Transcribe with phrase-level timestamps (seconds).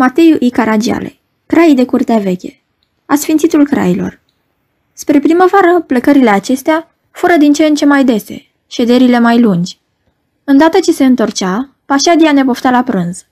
[0.00, 0.50] Mateiu I.
[0.50, 2.62] Caragiale Craii de curtea veche
[3.06, 4.20] Asfințitul crailor
[4.92, 9.78] Spre primăvară, plecările acestea fură din ce în ce mai dese, șederile mai lungi.
[10.44, 13.24] Îndată ce se întorcea, Pașadia ne poftea la prânz.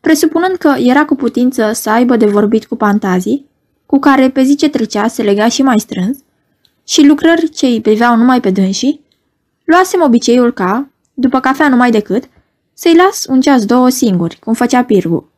[0.00, 3.46] Presupunând că era cu putință să aibă de vorbit cu pantazii,
[3.86, 6.18] cu care pe zi ce trecea se lega și mai strâns,
[6.86, 9.00] și lucrări ce îi priveau numai pe dânsii,
[9.64, 12.24] luasem obiceiul ca, după cafea numai decât,
[12.74, 15.29] să-i las un ceas două singuri, cum făcea Pirgu.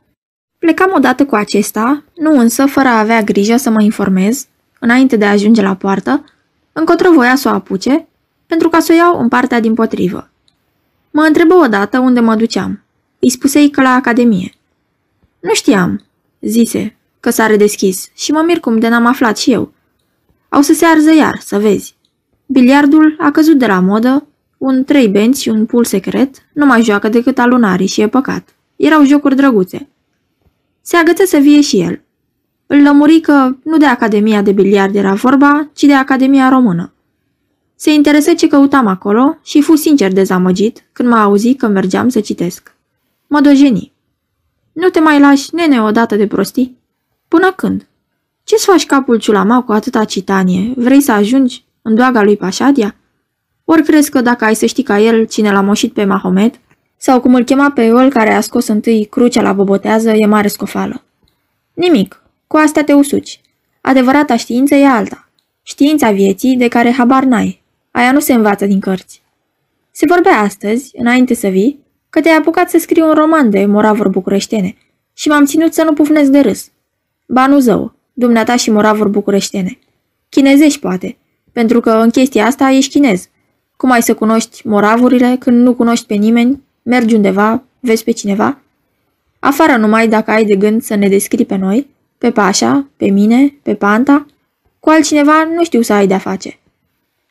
[0.62, 4.46] Plecam odată cu acesta, nu însă fără a avea grijă să mă informez,
[4.78, 6.24] înainte de a ajunge la poartă,
[6.72, 8.08] încotro voia să o apuce,
[8.46, 10.30] pentru ca să o iau în partea din potrivă.
[11.10, 12.82] Mă întrebă odată unde mă duceam.
[13.18, 14.54] Îi spusei că la academie.
[15.40, 16.04] Nu știam,
[16.40, 19.72] zise, că s-a redeschis și mă mir cum de n-am aflat și eu.
[20.48, 21.96] Au să se arză iar, să vezi.
[22.46, 24.26] Biliardul a căzut de la modă,
[24.58, 28.54] un trei benți și un pul secret nu mai joacă decât alunarii și e păcat.
[28.76, 29.86] Erau jocuri drăguțe.
[30.82, 32.02] Se agăță să vie și el.
[32.66, 36.92] Îl lămuri că nu de Academia de Biliard era vorba, ci de Academia Română.
[37.74, 42.20] Se interesă ce căutam acolo și fu sincer dezamăgit când m-a auzit că mergeam să
[42.20, 42.74] citesc.
[43.26, 43.92] Mă dojeni.
[44.72, 46.78] Nu te mai lași, nene, odată de prostii?
[47.28, 47.86] Până când?
[48.44, 50.72] Ce-ți faci capul ciulama cu atâta citanie?
[50.76, 52.94] Vrei să ajungi în doaga lui Pașadia?
[53.64, 56.54] Ori crezi că dacă ai să știi ca el cine l-a moșit pe Mahomet,
[57.04, 60.48] sau cum îl chema pe el care a scos întâi crucea la bobotează, e mare
[60.48, 61.02] scofală.
[61.74, 63.40] Nimic, cu astea te usuci.
[63.80, 65.28] Adevărata știință e alta.
[65.62, 67.62] Știința vieții de care habar n-ai.
[67.90, 69.22] Aia nu se învață din cărți.
[69.90, 71.78] Se vorbea astăzi, înainte să vii,
[72.10, 74.76] că te-ai apucat să scrii un roman de moravuri bucureștene
[75.12, 76.70] și m-am ținut să nu pufnesc de râs.
[77.26, 79.78] Ba nu zău, dumneata și moravuri bucureștene.
[80.28, 81.16] Chinezești, poate,
[81.52, 83.28] pentru că în chestia asta ești chinez.
[83.76, 88.58] Cum ai să cunoști moravurile când nu cunoști pe nimeni, mergi undeva, vezi pe cineva?
[89.38, 91.86] Afară numai dacă ai de gând să ne descrii pe noi,
[92.18, 94.26] pe Pașa, pe mine, pe Panta,
[94.80, 96.58] cu altcineva nu știu să ai de-a face.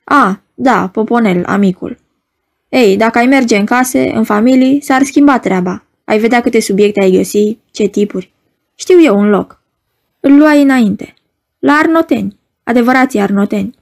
[0.04, 1.98] A, da, Poponel, amicul.
[2.70, 5.84] Ei, dacă ai merge în case, în familii, s-ar schimba treaba.
[6.04, 8.31] Ai vedea câte subiecte ai găsi, ce tipuri.
[8.75, 9.62] Știu eu un loc.
[10.20, 11.14] Îl luai înainte.
[11.59, 13.75] La Arnoteni, adevărații Arnoteni.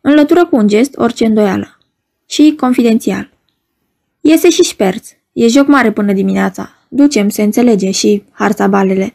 [0.00, 1.78] Înlătură cu un gest orice îndoială.
[2.26, 3.29] Și confidențial.
[4.20, 5.08] Iese și șperț.
[5.32, 6.70] E joc mare până dimineața.
[6.88, 8.24] Ducem, se înțelege, și
[8.68, 9.14] balele.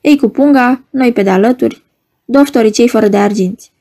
[0.00, 1.82] Ei cu punga, noi pe de alături,
[2.24, 3.72] doftorii cei fără de arginți.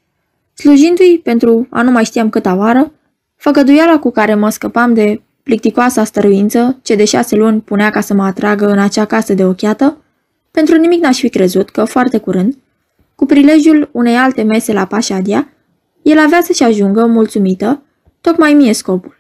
[0.54, 2.92] Slujindu-i, pentru a nu mai știam câta oară,
[3.36, 8.14] făgăduiala cu care mă scăpam de plicticoasa stăruință, ce de șase luni punea ca să
[8.14, 9.98] mă atragă în acea casă de ochiată,
[10.52, 12.58] pentru nimic n-aș fi crezut că, foarte curând,
[13.16, 15.50] cu prilejul unei alte mese la Pașadia,
[16.02, 17.82] el avea să-și ajungă, mulțumită,
[18.22, 19.19] tocmai mie scopul.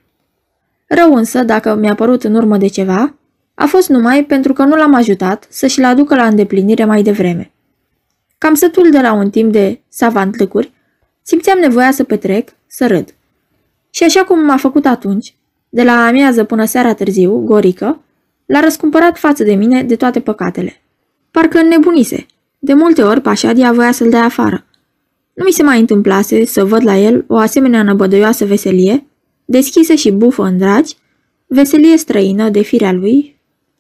[0.92, 3.16] Rău însă, dacă mi-a părut în urmă de ceva,
[3.54, 7.52] a fost numai pentru că nu l-am ajutat să-și-l aducă la îndeplinire mai devreme.
[8.38, 10.72] Cam sătul de la un timp de savantlăcuri,
[11.22, 13.14] simțeam nevoia să petrec, să râd.
[13.90, 15.36] Și așa cum m-a făcut atunci,
[15.70, 18.02] de la amiază până seara târziu, gorică,
[18.46, 20.82] l-a răscumpărat față de mine de toate păcatele.
[21.32, 22.26] Parcă nebunise.
[22.60, 24.66] De multe ori Pașadia voia să-l dea afară.
[25.34, 29.09] Nu mi se mai întâmplase să văd la el o asemenea năbădăioasă veselie,
[29.50, 30.96] deschisă și bufă în dragi,
[31.48, 33.40] veselie străină de firea lui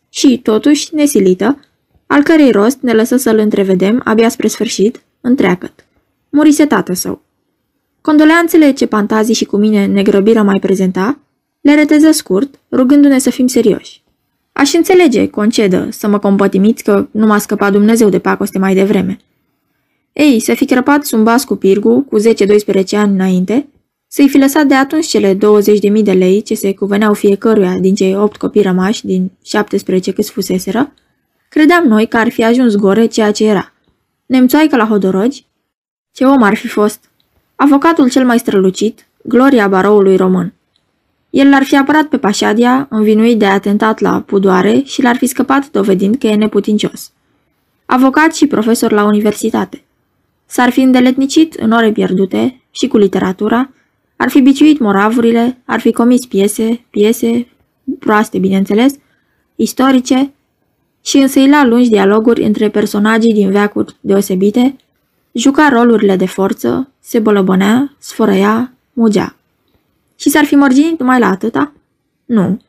[0.10, 1.60] și, totuși, nesilită,
[2.08, 5.86] al cărei rost ne lăsă să-l întrevedem abia spre sfârșit, întreagăt.
[6.30, 7.22] Murise tată său.
[8.02, 11.20] Condoleanțele ce Pantazii și cu mine ne grăbiră mai prezenta,
[11.62, 14.04] le reteză scurt, rugându-ne să fim serioși.
[14.52, 19.18] Aș înțelege, concedă, să mă compătimiți că nu m-a scăpat Dumnezeu de pacoste mai devreme.
[20.14, 22.24] Ei, să fi crăpat sumbas cu Pirgu cu 10-12
[22.92, 23.68] ani înainte,
[24.12, 25.40] să-i fi lăsat de atunci cele 20.000
[26.04, 30.94] de lei ce se cuveneau fiecăruia din cei 8 copii rămași din 17 câți fuseseră,
[31.50, 33.74] credeam noi că ar fi ajuns gore ceea ce era.
[34.26, 35.46] Nemțoaică la Hodorogi?
[36.12, 37.10] Ce om ar fi fost?
[37.56, 40.54] Avocatul cel mai strălucit, gloria baroului român.
[41.30, 45.70] El l-ar fi apărat pe Pașadia, învinuit de atentat la pudoare și l-ar fi scăpat
[45.72, 47.12] dovedind că e neputincios.
[47.86, 49.84] Avocat și profesor la universitate.
[50.46, 53.70] S-ar fi îndeletnicit în ore pierdute și cu literatura,
[54.22, 57.48] ar fi biciuit moravurile, ar fi comis piese, piese,
[58.00, 58.94] proaste, bineînțeles,
[59.56, 60.34] istorice,
[61.02, 64.76] și însăila lungi dialoguri între personajii din veacuri deosebite,
[65.32, 69.36] juca rolurile de forță, se bălăbănea, sfărăia, mugea.
[70.16, 71.74] Și s-ar fi mărginit numai la atâta?
[72.26, 72.62] Nu.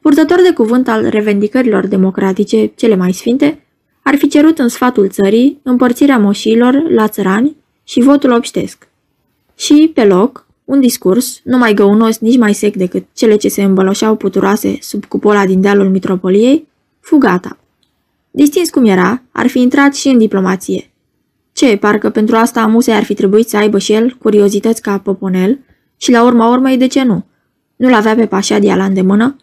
[0.00, 3.64] Purtător de cuvânt al revendicărilor democratice cele mai sfinte,
[4.02, 8.88] ar fi cerut în sfatul țării împărțirea moșilor la țărani și votul obștesc.
[9.56, 13.62] Și, pe loc, un discurs, nu mai găunos, nici mai sec decât cele ce se
[13.62, 16.66] îmbăloșeau puturoase sub cupola din dealul mitropoliei,
[17.00, 17.58] fu gata.
[18.30, 20.90] Distins cum era, ar fi intrat și în diplomație.
[21.52, 25.58] Ce, parcă pentru asta Musei ar fi trebuit să aibă și el curiozități ca Poponel
[25.96, 27.24] și la urma urmei de ce nu?
[27.76, 29.36] Nu-l avea pe Pașadia la îndemână?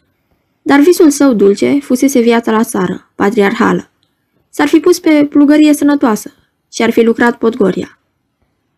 [0.61, 3.89] Dar visul său dulce fusese viața la țară, patriarhală.
[4.49, 6.33] S-ar fi pus pe plugărie sănătoasă
[6.73, 7.99] și ar fi lucrat Podgoria.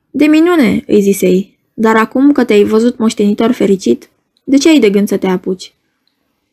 [0.09, 4.09] De minune, îi zisei, dar acum că te-ai văzut moștenitor fericit,
[4.43, 5.73] de ce ai de gând să te apuci?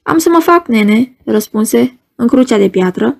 [0.03, 3.19] Am să mă fac, nene, răspunse, în crucea de piatră,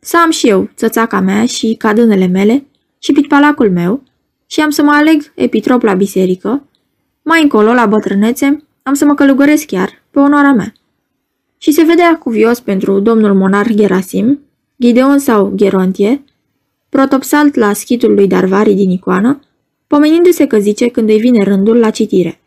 [0.00, 2.66] să am și eu țățaca mea și cadânele mele
[2.98, 4.02] și pitpalacul meu
[4.46, 6.62] și am să mă aleg epitrop la biserică,
[7.22, 10.72] mai încolo, la bătrânețe, am să mă călugăresc chiar, pe onoarea mea.
[11.58, 14.40] Și se vedea cuvios pentru domnul monarh Gerasim,
[14.80, 16.24] Gideon sau Gerontie,
[16.88, 19.40] protopsalt la schitul lui Darvari din icoană,
[19.88, 22.40] pomenindu-se că zice când îi vine rândul la citire.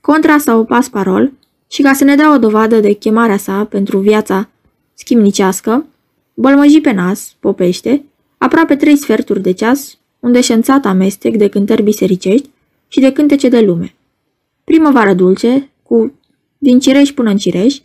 [0.00, 1.32] Contra sau pasparol,
[1.70, 4.48] și ca să ne dea o dovadă de chemarea sa pentru viața
[4.94, 5.86] schimnicească,
[6.34, 8.04] bălmăji pe nas, popește,
[8.38, 12.48] aproape trei sferturi de ceas, un deșențat amestec de cântări bisericești
[12.88, 13.94] și de cântece de lume.
[14.64, 16.12] Primăvară dulce, cu
[16.58, 17.76] din cireș până în cireș,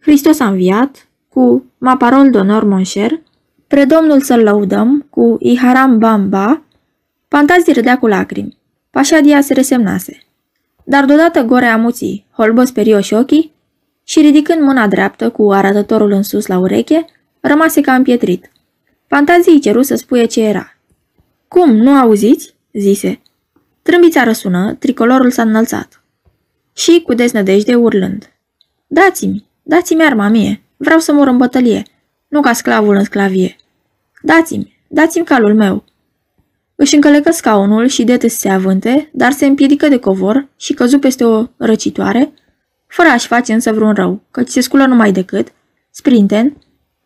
[0.00, 3.20] Hristos a înviat, cu Ma parol d'onor monșer,
[3.66, 6.62] Predomnul să-l lăudăm, cu Iharam Bamba,
[7.34, 8.58] Fantazii râdea cu lacrimi.
[8.90, 10.18] Pașadia se resemnase.
[10.84, 13.54] Dar deodată gore amuții, holbă sperioși ochii
[14.04, 17.04] și ridicând mâna dreaptă cu arătătorul în sus la ureche,
[17.40, 18.50] rămase ca împietrit.
[19.06, 20.76] Fantazii ceru să spuie ce era.
[21.48, 23.20] Cum, nu auziți?" zise.
[23.82, 26.02] Trâmbița răsună, tricolorul s-a înălțat.
[26.72, 28.32] Și cu deznădejde urlând.
[28.86, 31.82] Dați-mi, dați-mi arma mie, vreau să mor în bătălie,
[32.28, 33.56] nu ca sclavul în sclavie.
[34.22, 35.84] Dați-mi, dați-mi calul meu.
[36.74, 41.24] Își încălecă scaunul și de se avânte, dar se împiedică de covor și căzu peste
[41.24, 42.32] o răcitoare,
[42.86, 45.48] fără a-și face însă vreun rău, căci se sculă numai decât,
[45.90, 46.56] sprinten,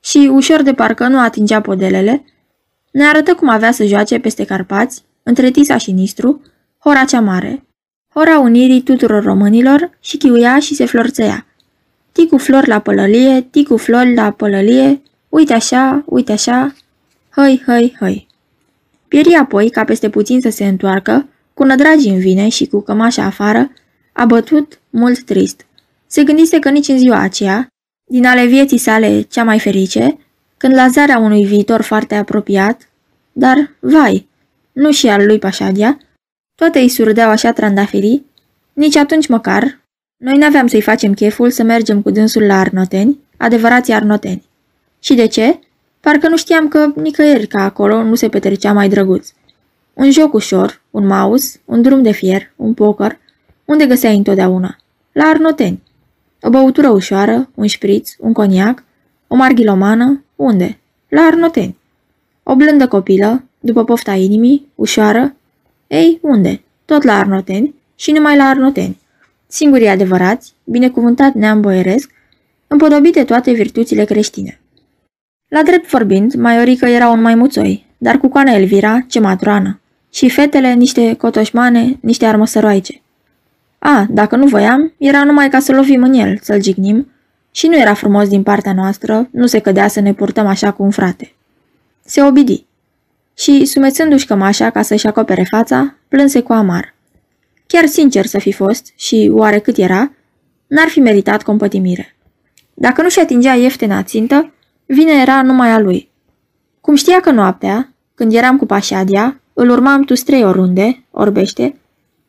[0.01, 2.25] și ușor de parcă nu atingea podelele,
[2.91, 6.43] ne arătă cum avea să joace peste Carpați, între Tisa și Nistru,
[6.79, 7.67] hora cea mare,
[8.15, 11.47] hora unirii tuturor românilor și chiuia și se florțăia.
[12.13, 16.75] Ticu flor la pălălie, ticu flor la pălălie, uite așa, uite așa,
[17.31, 18.28] hăi, hăi, hăi.
[19.09, 23.25] Pieri apoi, ca peste puțin să se întoarcă, cu nădragi în vine și cu cămașa
[23.25, 23.71] afară,
[24.13, 25.67] a bătut mult trist.
[26.07, 27.67] Se gândise că nici în ziua aceea,
[28.11, 30.19] din ale vieții sale cea mai ferice,
[30.57, 32.89] când la zarea unui viitor foarte apropiat,
[33.33, 34.29] dar, vai,
[34.73, 35.99] nu și al lui Pașadia,
[36.55, 38.27] toate îi surdeau așa trandafirii,
[38.73, 39.81] nici atunci măcar,
[40.17, 44.45] noi n-aveam să-i facem cheful să mergem cu dânsul la Arnoteni, adevărații Arnoteni.
[44.99, 45.59] Și de ce?
[46.01, 49.33] Parcă nu știam că nicăieri ca acolo nu se petrecea mai drăguț.
[49.95, 53.19] Un joc ușor, un mouse, un drum de fier, un poker,
[53.65, 54.77] unde găseai întotdeauna?
[55.13, 55.83] La Arnoteni.
[56.41, 58.85] O băutură ușoară, un șpriț, un coniac,
[59.27, 60.79] o marghilomană, unde?
[61.09, 61.77] La Arnoteni.
[62.43, 65.35] O blândă copilă, după pofta inimii, ușoară.
[65.87, 66.63] Ei, unde?
[66.85, 69.01] Tot la Arnoteni și numai la Arnoteni.
[69.47, 72.11] Singurii adevărați, binecuvântat neam boieresc,
[72.67, 74.58] împodobite toate virtuțile creștine.
[75.49, 79.81] La drept vorbind, Maiorică era un maimuțoi, dar cu coana Elvira, ce matroană,
[80.13, 83.01] și fetele niște cotoșmane, niște armăsăroaice.
[83.79, 87.11] A, dacă nu voiam, era numai ca să lovim în el, să-l jignim,
[87.51, 90.83] și nu era frumos din partea noastră, nu se cădea să ne purtăm așa cu
[90.83, 91.33] un frate.
[92.05, 92.67] Se obidi.
[93.37, 96.95] Și, sumețându-și cămașa ca să-și acopere fața, plânse cu amar.
[97.67, 100.13] Chiar sincer să fi fost, și oare cât era,
[100.67, 102.17] n-ar fi meritat compătimire.
[102.75, 104.53] Dacă nu și atingea ieftena țintă,
[104.91, 106.11] Vine era numai a lui.
[106.81, 111.77] Cum știa că noaptea, când eram cu Pașadia, îl urmam tu trei oriunde, orbește,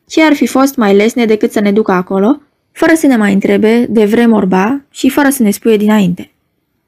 [0.06, 2.40] ce ar fi fost mai lesne decât să ne ducă acolo,
[2.72, 6.30] fără să ne mai întrebe de vrem orba și fără să ne spuie dinainte.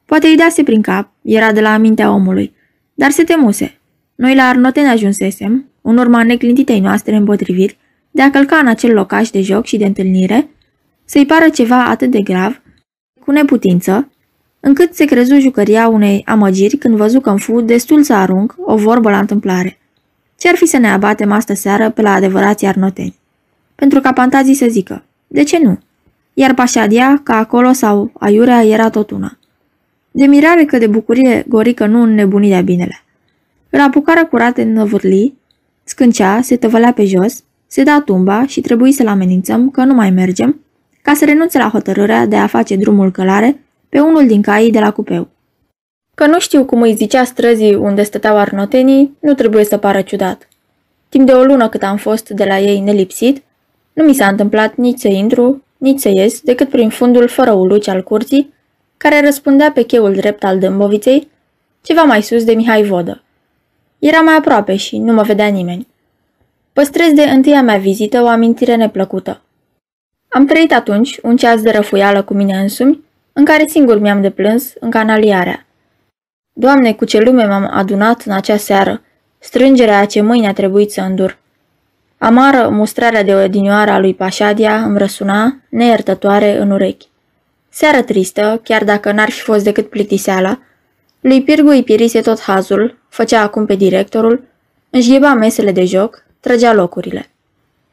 [0.04, 2.54] Poate îi dase prin cap, era de la amintea omului,
[2.94, 3.78] dar se temuse.
[4.14, 7.78] Noi la Arnoten ajunsesem, în urma neclintitei noastre împotriviri,
[8.10, 10.48] de a călca în acel locaș de joc și de întâlnire,
[11.04, 12.62] să-i pară ceva atât de grav,
[13.24, 14.11] cu neputință,
[14.64, 19.10] încât se crezu jucăria unei amăgiri când văzu că fu destul să arunc o vorbă
[19.10, 19.78] la întâmplare.
[20.38, 23.16] Ce-ar fi să ne abatem astă seară pe la adevărații arnoteni?
[23.74, 25.78] Pentru ca pantazii să zică, de ce nu?
[26.34, 29.38] Iar Pașadia, ca acolo sau aiurea, era tot una.
[30.10, 33.02] De mirare că de bucurie Gorică nu înnebuni de binele.
[33.70, 35.38] Îl apucară curate în năvârlii,
[35.84, 40.10] scâncea, se tăvălea pe jos, se da tumba și trebuie să-l amenințăm că nu mai
[40.10, 40.60] mergem,
[41.02, 43.61] ca să renunțe la hotărârea de a face drumul călare
[43.92, 45.28] pe unul din caii de la cupeu.
[46.14, 50.48] Că nu știu cum îi zicea străzii unde stăteau arnotenii, nu trebuie să pară ciudat.
[51.08, 53.42] Timp de o lună cât am fost de la ei nelipsit,
[53.92, 57.88] nu mi s-a întâmplat nici să intru, nici să ies, decât prin fundul fără uluci
[57.88, 58.54] al curții,
[58.96, 61.28] care răspundea pe cheul drept al dâmboviței,
[61.82, 63.22] ceva mai sus de Mihai Vodă.
[63.98, 65.86] Era mai aproape și nu mă vedea nimeni.
[66.72, 69.42] Păstrez de întâia mea vizită o amintire neplăcută.
[70.28, 74.72] Am trăit atunci un ceas de răfuială cu mine însumi, în care singur mi-am deplâns
[74.80, 75.66] în canaliarea.
[76.52, 79.02] Doamne, cu ce lume m-am adunat în acea seară,
[79.38, 81.38] strângerea a ce mâine a trebuit să îndur.
[82.18, 87.08] Amară mustrarea de odinioară a lui Pașadia îmi răsuna, neiertătoare, în urechi.
[87.68, 90.58] Seară tristă, chiar dacă n-ar fi fost decât plictiseala,
[91.20, 94.44] lui Pirgu îi pirise tot hazul, făcea acum pe directorul,
[94.90, 97.30] își gheba mesele de joc, trăgea locurile.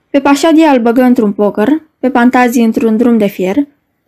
[0.10, 1.69] Pe Pașadia îl băgă într-un poker,
[2.00, 3.55] pe Pantazii într-un drum de fier,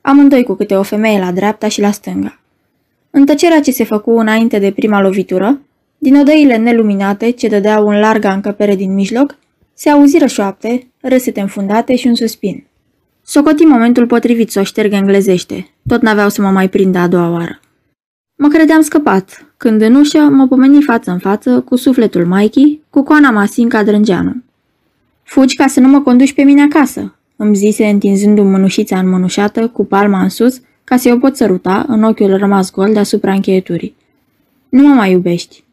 [0.01, 2.39] amândoi cu câte o femeie la dreapta și la stânga.
[3.09, 5.61] În tăcerea ce se făcu înainte de prima lovitură,
[5.97, 9.37] din odăile neluminate ce dădeau în larga încăpere din mijloc,
[9.73, 12.65] se auziră șoapte, râsete înfundate și un suspin.
[13.23, 17.29] Socoti momentul potrivit să o șterg englezește, tot n-aveau să mă mai prindă a doua
[17.29, 17.59] oară.
[18.35, 23.03] Mă credeam scăpat, când în ușă mă pomeni față în față cu sufletul Mikey, cu
[23.03, 24.43] coana Masinca Drângeanu.
[25.23, 29.85] Fugi ca să nu mă conduci pe mine acasă, îmi zise întinzându-mi mânușița înmănușată, cu
[29.85, 33.95] palma în sus, ca să o pot săruta în ochiul rămas gol deasupra încheieturii.
[34.69, 35.63] Nu mă mai iubești.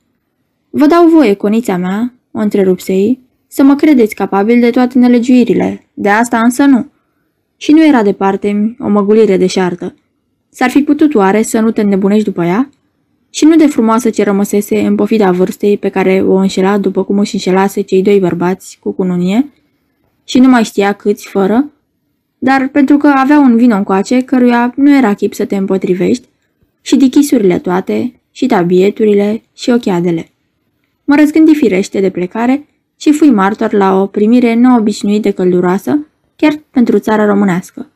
[0.71, 5.87] Vă dau voie, conița mea, o întrerupse ei, să mă credeți capabil de toate nelegiuirile,
[5.95, 6.87] de asta însă nu.
[7.57, 9.95] Și nu era departe o măgulire deșartă.
[10.49, 12.71] S-ar fi putut oare să nu te înnebunești după ea?
[13.31, 17.19] Și nu de frumoasă ce rămăsese în pofida vârstei pe care o înșela după cum
[17.19, 19.47] își înșelase cei doi bărbați cu cununie
[20.29, 21.71] și nu mai știa câți fără,
[22.39, 26.29] dar pentru că avea un vin încoace căruia nu era chip să te împotrivești,
[26.81, 30.29] și dichisurile toate, și tabieturile, și ochiadele.
[31.05, 32.67] Mă răzgândi firește de plecare
[32.97, 36.07] și fui martor la o primire neobișnuit de călduroasă,
[36.37, 37.91] chiar pentru țara românească.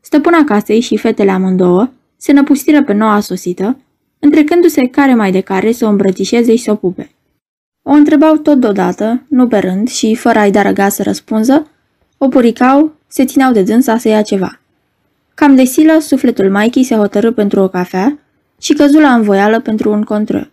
[0.00, 3.78] Stăpâna casei și fetele amândouă se năpustiră pe noua sosită,
[4.18, 7.10] întrecându-se care mai de care să o îmbrățișeze și să o pupe.
[7.90, 11.66] O întrebau tot deodată, nu pe rând și fără a-i da răga să răspunză,
[12.18, 14.60] o puricau, se țineau de dânsa să ia ceva.
[15.34, 18.18] Cam de silă, sufletul Mikey se hotărâ pentru o cafea
[18.60, 20.50] și căzu la învoială pentru un control.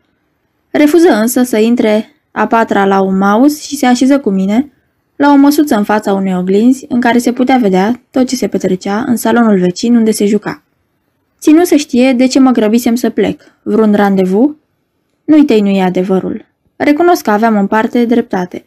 [0.72, 4.72] Refuză însă să intre a patra la un mouse și se așeză cu mine
[5.16, 8.48] la o măsuță în fața unei oglinzi în care se putea vedea tot ce se
[8.48, 10.64] petrecea în salonul vecin unde se juca.
[11.40, 13.42] Ținu să știe de ce mă grăbisem să plec.
[13.64, 14.56] Vreun randevu?
[15.26, 16.54] Nu-i tăinui adevărul.
[16.76, 18.66] Recunosc că aveam în parte dreptate.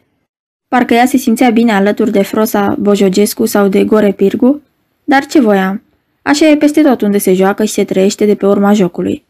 [0.67, 4.61] Parcă ea se simțea bine alături de Frosa Bojogescu sau de Gore Pirgu,
[5.03, 5.81] dar ce voiam?
[6.21, 9.23] Așa e peste tot unde se joacă și se trăiește de pe urma jocului.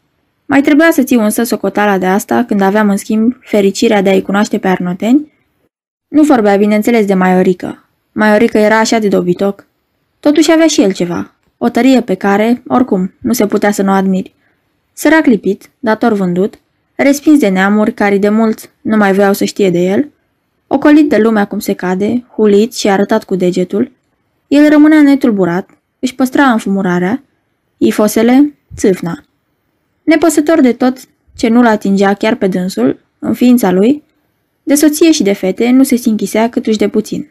[0.46, 4.22] Mai trebuia să țiu însă socotala de asta când aveam în schimb fericirea de a-i
[4.22, 5.32] cunoaște pe arnoteni.
[6.08, 7.84] Nu vorbea bineînțeles de Maiorică.
[8.12, 9.66] Maiorică era așa de dobitoc.
[10.20, 11.34] Totuși avea și el ceva.
[11.58, 14.34] O tărie pe care, oricum, nu se putea să nu admiri.
[14.92, 16.58] Sărac lipit, dator vândut,
[17.02, 20.08] respins de neamuri care de mult nu mai voiau să știe de el,
[20.66, 23.92] ocolit de lumea cum se cade, hulit și arătat cu degetul,
[24.48, 27.22] el rămânea netulburat, își păstra înfumurarea,
[27.76, 29.24] ifosele, țâfna.
[30.02, 30.98] Nepăsător de tot
[31.36, 34.02] ce nu-l atingea chiar pe dânsul, în ființa lui,
[34.62, 37.30] de soție și de fete nu se sinchisea câtuși de puțin.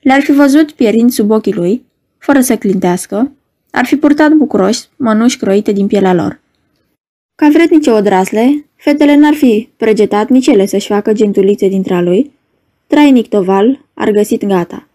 [0.00, 1.84] Le-ar fi văzut pierind sub ochii lui,
[2.18, 3.32] fără să clintească,
[3.70, 6.40] ar fi purtat bucuroși mănuși croite din pielea lor.
[7.34, 12.30] Ca vrednice odrasle, fetele n-ar fi pregetat nici ele să-și facă gentulițe dintre lui,
[12.86, 14.88] trainic toval, ar găsit gata.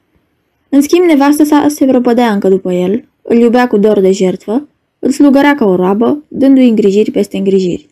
[0.70, 4.68] În schimb, nevastă sa se prăpădea încă după el, îl iubea cu dor de jertfă,
[5.00, 7.88] îl slugărea ca o roabă, dându-i îngrijiri peste îngrijiri.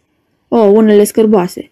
[0.47, 1.71] O, unele scârboase.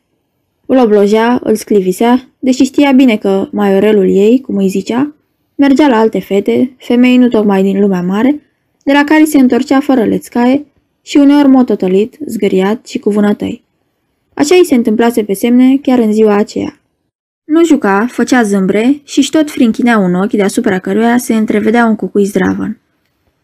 [0.66, 5.14] Îl oblojea, îl sclivisea, deși știa bine că maiorelul ei, cum îi zicea,
[5.56, 8.42] mergea la alte fete, femei nu tocmai din lumea mare,
[8.84, 10.66] de la care se întorcea fără lețcaie
[11.02, 13.63] și uneori mototălit, zgâriat și cu vânătăi.
[14.34, 16.78] Așa îi se întâmplase pe semne chiar în ziua aceea.
[17.44, 22.28] Nu juca, făcea zâmbre și tot frinchinea un ochi deasupra căruia se întrevedea un cucuiț
[22.28, 22.78] zdravăn.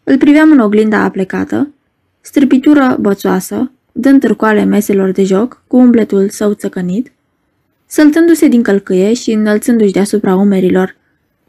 [0.04, 1.68] Îl priveam în oglinda aplecată,
[2.20, 7.12] strâpitură bățoasă, dând târcoale meselor de joc cu umbletul său țăcănit,
[7.86, 10.96] săltându-se din călcâie și înălțându-și deasupra umerilor,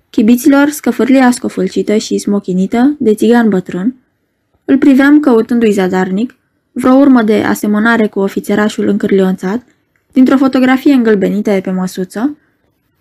[0.10, 3.95] chibiților scăfârlia scofâlcită și smochinită de țigan bătrân,
[4.65, 6.36] îl priveam căutându-i zadarnic,
[6.72, 9.62] vreo urmă de asemănare cu ofițerașul încârlionțat,
[10.12, 12.38] dintr-o fotografie îngălbenită pe măsuță,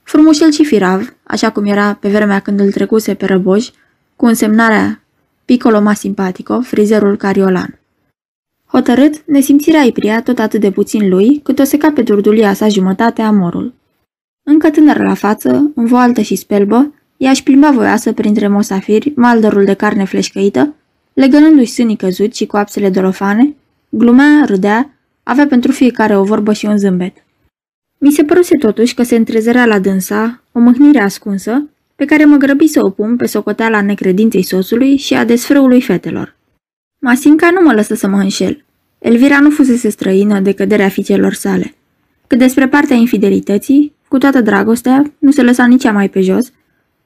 [0.03, 3.71] frumușel și firav, așa cum era pe vremea când îl trecuse pe răboj,
[4.17, 5.01] cu însemnarea
[5.45, 7.79] Piccolo ma simpatico, frizerul cariolan.
[8.67, 12.69] Hotărât, nesimțirea îi pria tot atât de puțin lui, cât o seca pe durdulia sa
[12.69, 13.75] jumătate amorul.
[14.43, 19.65] Încă tânăr la față, în voaltă și spelbă, ea își plimba voioasă printre mosafiri maldărul
[19.65, 20.75] de carne fleșcăită,
[21.13, 23.55] legănându-și sânii căzuți și coapsele dolofane,
[23.91, 24.95] glumea, râdea,
[25.31, 27.17] Avea pentru fiecare o vorbă și un zâmbet.
[27.99, 32.37] Mi se păruse totuși că se întrezărea la dânsa o mâhnire ascunsă, pe care mă
[32.37, 36.37] grăbi să o pun pe socoteala necredinței soțului și a desfrâului fetelor.
[36.99, 38.65] Masinca nu mă lăsă să mă înșel.
[38.99, 41.75] Elvira nu fusese străină de căderea fiicelor sale.
[42.27, 46.53] Cât despre partea infidelității, cu toată dragostea, nu se lăsa nici mai pe jos,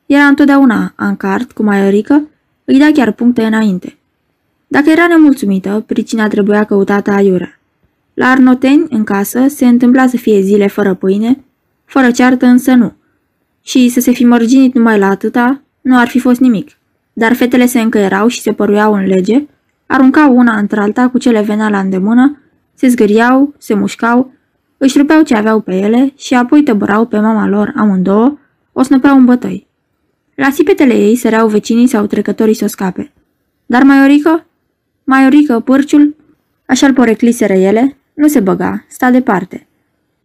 [0.07, 2.29] era întotdeauna ancart cu Maiorică,
[2.65, 3.97] îi da chiar puncte înainte.
[4.75, 7.59] Dacă era nemulțumită, pricina trebuia căutată aiurea.
[8.15, 11.45] La Arnoteni, în casă, se întâmpla să fie zile fără pâine,
[11.85, 12.93] fără ceartă însă nu.
[13.63, 16.71] Și să se fi mărginit numai la atâta, nu ar fi fost nimic.
[17.13, 19.47] Dar fetele se încăierau și se păruiau în lege,
[19.87, 22.39] aruncau una într-alta cu cele venea la îndemână,
[22.75, 24.33] se zgâriau, se mușcau,
[24.79, 28.39] își rupeau ce aveau pe ele și apoi tăbărau pe mama lor amândouă,
[28.73, 29.67] o snăpeau în bătăi.
[30.35, 33.13] La sipetele ei săreau vecinii sau trecătorii să o scape.
[33.67, 34.47] Dar Maiorică?
[35.05, 36.17] Maiorică, pârciul?
[36.67, 39.67] Așa-l porecliseră ele, nu se băga, sta departe.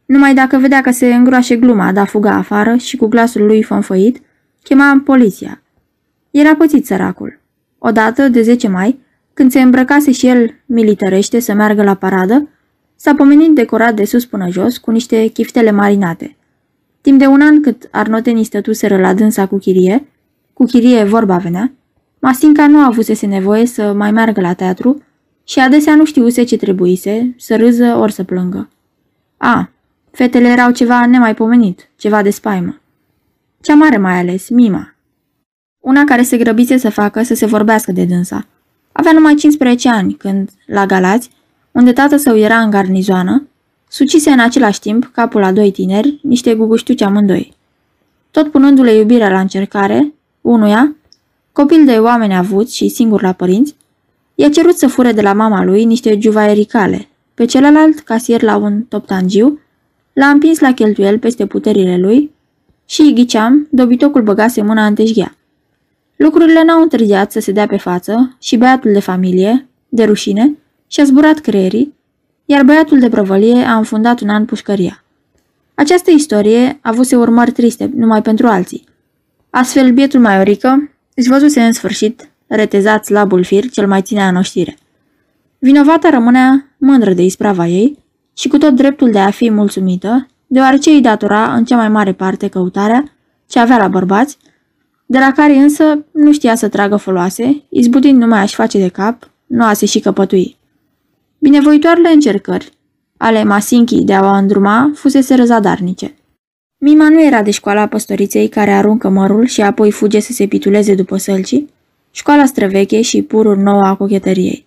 [0.05, 4.21] Numai dacă vedea că se îngroașe gluma, da fuga afară și cu glasul lui fonfăit,
[4.63, 5.62] chema poliția.
[6.31, 7.39] Era pățit săracul.
[7.77, 9.00] Odată, de 10 mai,
[9.33, 12.50] când se îmbrăcase și el militărește să meargă la paradă,
[12.95, 16.38] s-a pomenit decorat de sus până jos cu niște chiftele marinate.
[17.01, 20.07] Timp de un an cât arnotenii stătuseră la dânsa cu chirie,
[20.53, 21.74] cu chirie vorba venea,
[22.19, 25.03] Masinca nu avusese nevoie să mai meargă la teatru
[25.43, 28.69] și adesea nu știuse ce trebuise, să râză ori să plângă.
[29.38, 29.69] A,
[30.11, 32.79] fetele erau ceva nemaipomenit, ceva de spaimă.
[33.61, 34.93] Cea mare mai ales, Mima.
[35.79, 38.45] Una care se grăbise să facă să se vorbească de dânsa.
[38.91, 41.29] Avea numai 15 ani când, la Galați,
[41.71, 43.47] unde tată său era în garnizoană,
[43.88, 47.53] sucise în același timp capul a doi tineri, niște guguștiuci amândoi.
[48.31, 50.95] Tot punându-le iubirea la încercare, unuia,
[51.59, 53.75] copil de oameni avuți și singur la părinți,
[54.35, 57.07] i-a cerut să fure de la mama lui niște juvaericale.
[57.33, 59.59] Pe celălalt, casier la un toptangiu,
[60.13, 62.31] l-a împins la cheltuiel peste puterile lui
[62.85, 65.35] și, ghiceam, dobitocul băgase mâna în teșghea.
[66.15, 71.03] Lucrurile n-au întârziat să se dea pe față și băiatul de familie, de rușine, și-a
[71.03, 71.93] zburat creierii,
[72.45, 75.03] iar băiatul de prăvălie a înfundat un an pușcăria.
[75.75, 78.83] Această istorie avuse urmări triste numai pentru alții.
[79.50, 80.89] Astfel, bietul Maiorică
[81.20, 84.77] își văzuse în sfârșit retezat slabul fir cel mai ținea în oștire.
[85.58, 87.98] Vinovata rămânea mândră de isprava ei
[88.34, 92.14] și cu tot dreptul de a fi mulțumită, deoarece îi datora în cea mai mare
[92.14, 93.03] parte căutarea
[93.48, 94.38] ce avea la bărbați,
[95.05, 99.32] de la care însă nu știa să tragă foloase, izbutind numai a-și face de cap,
[99.46, 100.58] nu a se și căpătui.
[101.40, 102.72] Binevoitoarele încercări
[103.18, 106.16] ale Masinchi de a o îndruma fusese răzadarnice.
[106.81, 110.96] Mima nu era de școala păstoriței care aruncă mărul și apoi fuge să se pituleze
[110.96, 111.70] după sălcii,
[112.11, 114.65] școala străveche și purul nou a cochetăriei.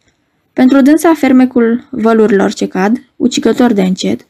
[0.53, 4.27] Pentru dânsa fermecul vălurilor ce cad, ucicător de încet,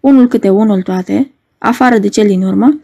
[0.00, 2.80] unul câte unul toate, afară de cel din urmă,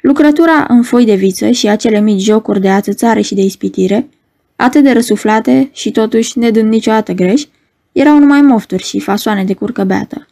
[0.00, 4.08] lucrătura în foi de viță și acele mici jocuri de ațățare și de ispitire,
[4.56, 7.44] atât de răsuflate și totuși nedând niciodată greș,
[7.92, 10.26] erau numai mofturi și fasoane de curcă beată.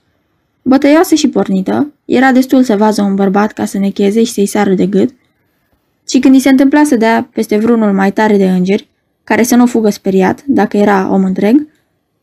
[0.62, 4.74] Bătăioasă și pornită, era destul să vază un bărbat ca să necheze și să-i sară
[4.74, 5.10] de gât,
[6.08, 8.88] și când îi se întâmpla să dea peste vreunul mai tare de îngeri,
[9.24, 11.66] care să nu fugă speriat, dacă era om întreg,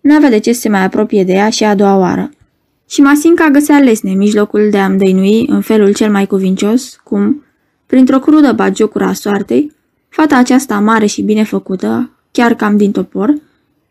[0.02, 2.30] nu avea de ce să se mai apropie de ea și a doua oară.
[2.90, 7.44] Și Masinca găsea lesne mijlocul de a-mi dăinui în felul cel mai cuvincios, cum,
[7.86, 9.72] printr-o crudă bagiocură a soartei,
[10.10, 13.34] fata aceasta mare și bine făcută, chiar cam din topor,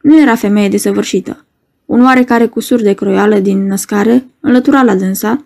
[0.00, 1.44] nu era femeie desăvârșită.
[1.84, 5.44] Un oarecare cusur de croială din născare înlătura la dânsa,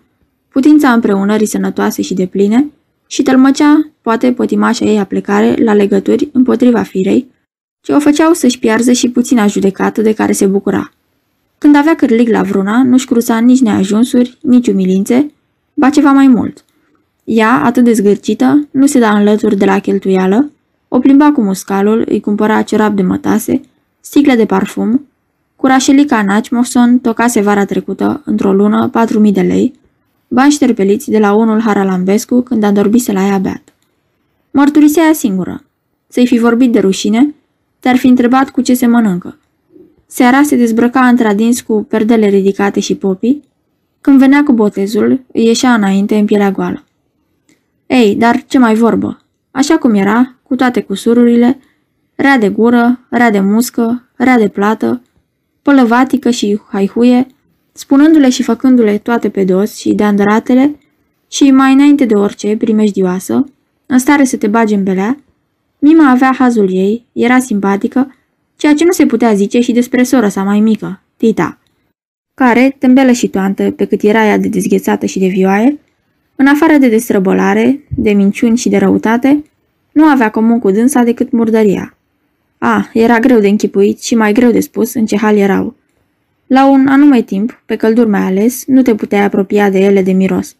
[0.51, 2.71] putința împreunării sănătoase și de pline,
[3.07, 7.27] și tălmăcea, poate, pătimașa ei a plecare la legături împotriva firei,
[7.81, 10.91] ce o făceau să-și piarză și puțina judecată de care se bucura.
[11.57, 15.31] Când avea cârlig la vruna, nu-și cruța nici neajunsuri, nici umilințe,
[15.73, 16.65] ba ceva mai mult.
[17.23, 20.51] Ea, atât de zgârcită, nu se da în lături de la cheltuială,
[20.87, 23.61] o plimba cu muscalul, îi cumpăra ciorap de mătase,
[23.99, 25.05] sticle de parfum,
[25.55, 28.89] Curașelica Naci Moson tocase vara trecută, într-o lună,
[29.25, 29.79] 4.000 de lei,
[30.33, 33.73] bani șterpeliți de la unul Haralambescu când a dorbise la ea beat.
[34.51, 35.63] Mărturisea ea singură.
[36.07, 37.35] Să-i fi vorbit de rușine,
[37.79, 39.37] te-ar fi întrebat cu ce se mănâncă.
[40.05, 43.43] Seara se dezbrăca într-adins cu perdele ridicate și popii.
[44.01, 46.83] Când venea cu botezul, îi ieșea înainte în pielea goală.
[47.87, 49.21] Ei, dar ce mai vorbă?
[49.51, 51.59] Așa cum era, cu toate cusururile,
[52.15, 55.01] rea de gură, rea de muscă, rea de plată,
[55.61, 57.27] pălăvatică și haihuie,
[57.71, 60.75] spunându-le și făcându-le toate pe dos și de andăratele
[61.29, 63.45] și mai înainte de orice primejdioasă,
[63.85, 65.17] în stare să te bagi în belea,
[65.83, 68.15] Mima avea hazul ei, era simpatică,
[68.55, 71.59] ceea ce nu se putea zice și despre sora sa mai mică, Tita.
[72.33, 75.79] care, tâmbelă și toantă, pe cât era ea de dezghețată și de vioaie,
[76.35, 79.43] în afară de destrăbălare, de minciuni și de răutate,
[79.91, 81.97] nu avea comun cu dânsa decât murdăria.
[82.57, 85.75] A, era greu de închipuit și mai greu de spus în ce hal erau.
[86.53, 90.11] La un anume timp, pe călduri mai ales, nu te puteai apropia de ele de
[90.11, 90.55] miros.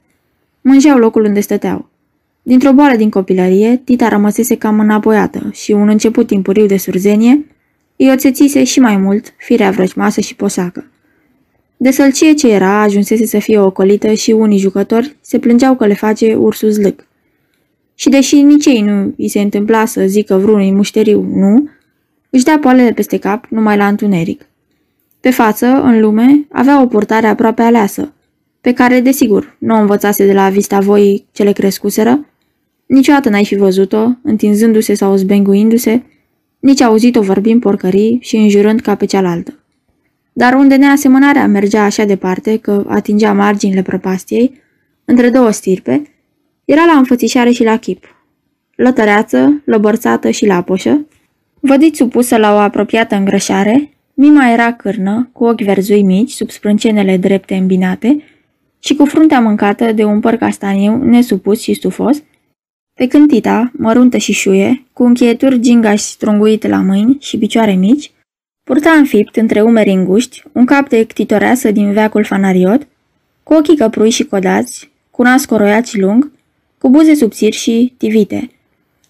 [0.62, 1.90] Mângeau locul unde stăteau.
[2.42, 7.46] Dintr-o boală din copilărie, Tita rămăsese cam înapoiată și un început timpuriu de surzenie
[7.96, 10.86] îi oțețise și mai mult firea vrăjmasă și posacă.
[11.78, 15.94] De sălcie ce era, ajunsese să fie ocolită și unii jucători se plângeau că le
[15.94, 17.08] face ursul zlâc.
[17.96, 21.70] Și deși nici ei nu îi se întâmpla să zică vreunui mușteriu nu,
[22.30, 24.46] își dea poalele peste cap numai la întuneric.
[25.22, 28.14] Pe față, în lume, avea o purtare aproape aleasă,
[28.62, 32.26] pe care, desigur, nu o învățase de la vista voii ce le crescuseră,
[32.86, 36.04] niciodată n-ai fi văzut-o, întinzându-se sau zbenguindu-se,
[36.60, 39.60] nici auzit-o vorbind porcării și înjurând ca pe cealaltă.
[40.34, 44.62] Dar unde neasemănarea mergea așa departe că atingea marginile prăpastiei,
[45.06, 46.02] între două stirpe,
[46.66, 48.04] era la înfățișare și la chip.
[48.76, 51.06] Lătăreață, lăbărțată și lapoșă,
[51.60, 57.18] vădit supusă la o apropiată îngrășare, Mima era cârnă, cu ochi verzui mici, sub sprâncenele
[57.18, 58.24] drepte îmbinate
[58.80, 62.24] și cu fruntea mâncată de un păr castaniu nesupus și stufos,
[62.94, 68.12] pe când Tita, măruntă și șuie, cu încheieturi gingași strunguite la mâini și picioare mici,
[68.64, 72.88] purta înfipt între umeri înguști un cap de ctitoreasă din veacul fanariot,
[73.44, 76.32] cu ochii căprui și codați, cu nas coroiat și lung,
[76.78, 78.50] cu buze subțiri și tivite.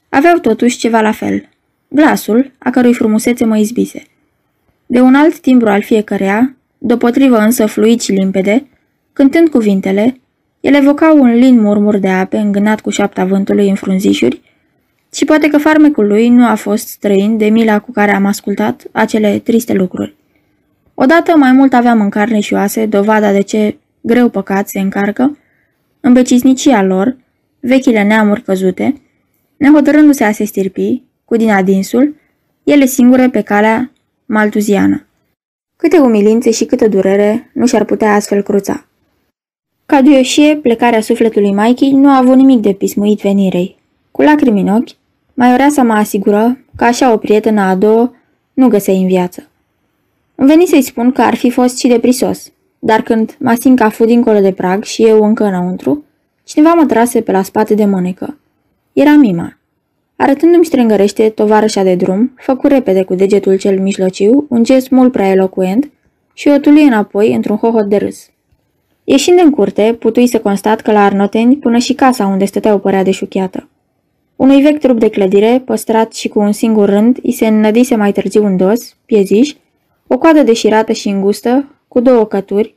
[0.09, 1.49] Aveau totuși ceva la fel,
[1.87, 4.03] glasul, a cărui frumusețe mă izbise.
[4.91, 8.67] De un alt timbru al fiecăreia, deopotrivă însă fluid și limpede,
[9.13, 10.19] cântând cuvintele,
[10.60, 14.41] el evoca un lin murmur de ape îngânat cu șapta vântului în frunzișuri
[15.13, 18.84] și poate că farmecul lui nu a fost străin de mila cu care am ascultat
[18.91, 20.15] acele triste lucruri.
[20.93, 25.38] Odată mai mult aveam în carne și oase dovada de ce greu păcat se încarcă,
[25.99, 27.17] în becisnicia lor,
[27.60, 29.01] vechile neamuri căzute,
[29.58, 32.15] nehotărându-se a se stirpi, cu din adinsul,
[32.63, 33.91] ele singure pe calea
[34.31, 35.05] maltuziană.
[35.77, 38.85] Câte umilințe și câtă durere nu și-ar putea astfel cruța.
[39.85, 43.77] Ca duioșie, plecarea sufletului Mikey nu a avut nimic de pismuit venirei.
[44.11, 44.89] Cu lacrimi în ochi,
[45.33, 48.13] Maioreasa mă asigură că așa o prietenă a doua
[48.53, 49.47] nu găsei în viață.
[50.35, 54.09] Îmi veni să-i spun că ar fi fost și deprisos, dar când Masinca a fost
[54.09, 56.03] dincolo de prag și eu încă înăuntru,
[56.43, 58.37] cineva mă trase pe la spate de mânecă.
[58.93, 59.57] Era Mima.
[60.21, 65.29] Arătându-mi strângărește tovarășa de drum, făcu repede cu degetul cel mijlociu un gest mult prea
[65.29, 65.91] elocuent
[66.34, 68.29] și o tuli înapoi într-un hohot de râs.
[69.03, 73.03] Ieșind în curte, putui să constat că la Arnoteni până și casa unde stăteau părea
[73.03, 73.69] de șuchiată.
[74.36, 78.12] Unui vechi trup de clădire, păstrat și cu un singur rând, îi se înnădise mai
[78.12, 79.53] târziu un dos, pieziș,
[80.07, 82.75] o coadă deșirată și îngustă, cu două cături,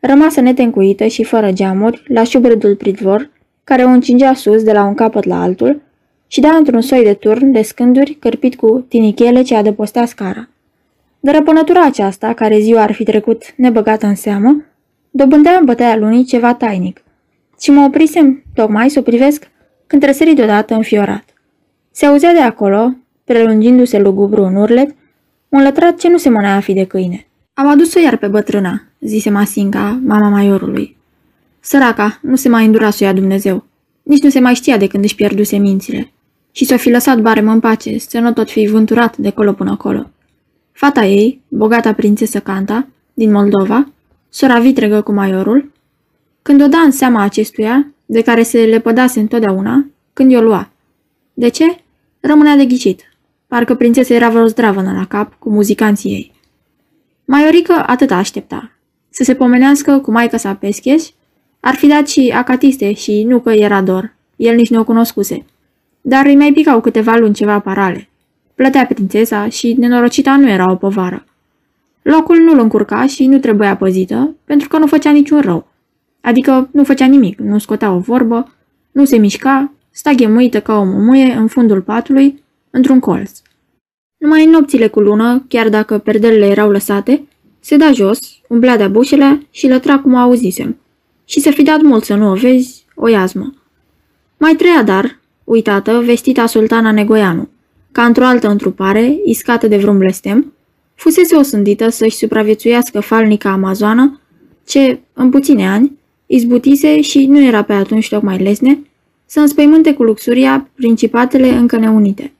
[0.00, 3.30] rămasă netencuită și fără geamuri, la șubredul pridvor,
[3.64, 5.84] care o încingea sus de la un capăt la altul,
[6.26, 10.48] și da într-un soi de turn de scânduri cărpit cu tinichele ce adăpostea scara.
[11.20, 14.64] Dărăpânătura aceasta, care ziua ar fi trecut nebăgată în seamă,
[15.10, 17.02] dobândea în bătaia lunii ceva tainic.
[17.60, 19.50] Și mă oprisem tocmai să o privesc
[19.86, 21.24] când tresări deodată înfiorat.
[21.90, 24.94] Se auzea de acolo, prelungindu-se lugubru în urlet,
[25.48, 27.26] un lătrat ce nu se mânea a fi de câine.
[27.54, 30.96] Am adus-o iar pe bătrâna, zise Masinca, mama maiorului.
[31.60, 33.64] Săraca, nu se mai îndura să ia Dumnezeu.
[34.02, 36.10] Nici nu se mai știa de când își pierduse mințile
[36.56, 39.70] și s-o fi lăsat barem în pace, să nu tot fi vânturat de colo până
[39.70, 40.10] acolo.
[40.72, 43.88] Fata ei, bogata prințesă Canta, din Moldova,
[44.28, 45.72] sora vitregă cu maiorul,
[46.42, 50.70] când o da în seama acestuia, de care se le pădase întotdeauna, când i-o lua.
[51.34, 51.64] De ce?
[52.20, 53.00] Rămânea de ghicit.
[53.46, 56.32] Parcă prințesa era vreo zdravănă la cap cu muzicanții ei.
[57.24, 58.70] Maiorică atât aștepta.
[59.10, 61.04] Să se pomenească cu maica sa Pescheș,
[61.60, 64.14] ar fi dat și acatiste și nu că era dor.
[64.36, 65.44] El nici nu o cunoscuse
[66.08, 68.08] dar îi mai picau câteva luni ceva parale.
[68.54, 71.24] Plătea prințesa și nenorocita nu era o povară.
[72.02, 75.66] Locul nu-l încurca și nu trebuia păzită, pentru că nu făcea niciun rău.
[76.20, 78.52] Adică nu făcea nimic, nu scotea o vorbă,
[78.92, 83.40] nu se mișca, sta ghemuită ca o mumuie în fundul patului, într-un colț.
[84.16, 87.28] Numai în nopțile cu lună, chiar dacă perdelele erau lăsate,
[87.60, 90.76] se da jos, umblea de bușele și lătra cum o auzisem.
[91.24, 93.54] Și să fi dat mult să nu o vezi, o iazmă.
[94.38, 97.48] Mai treia dar, uitată, vestita sultana Negoianu,
[97.92, 100.52] ca într-o altă întrupare, iscată de vreun blestem,
[100.94, 104.20] fusese osândită să-și supraviețuiască falnica amazoană,
[104.66, 105.92] ce, în puține ani,
[106.26, 108.78] izbutise și nu era pe atunci tocmai lesne,
[109.26, 112.32] să înspăimânte cu luxuria principatele încă neunite.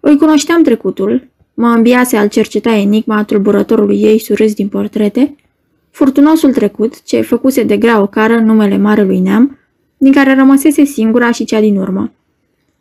[0.00, 5.36] Îi cunoșteam trecutul, mă ambiase al cerceta enigma tulburătorului ei surâs din portrete,
[5.90, 9.58] furtunosul trecut, ce făcuse de grea o cară numele Marelui Neam,
[10.02, 12.12] din care rămăsese singura și cea din urmă.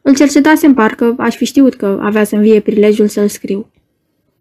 [0.02, 3.68] Îl cercetase în parcă, aș fi știut că avea să învie prilejul să-l scriu.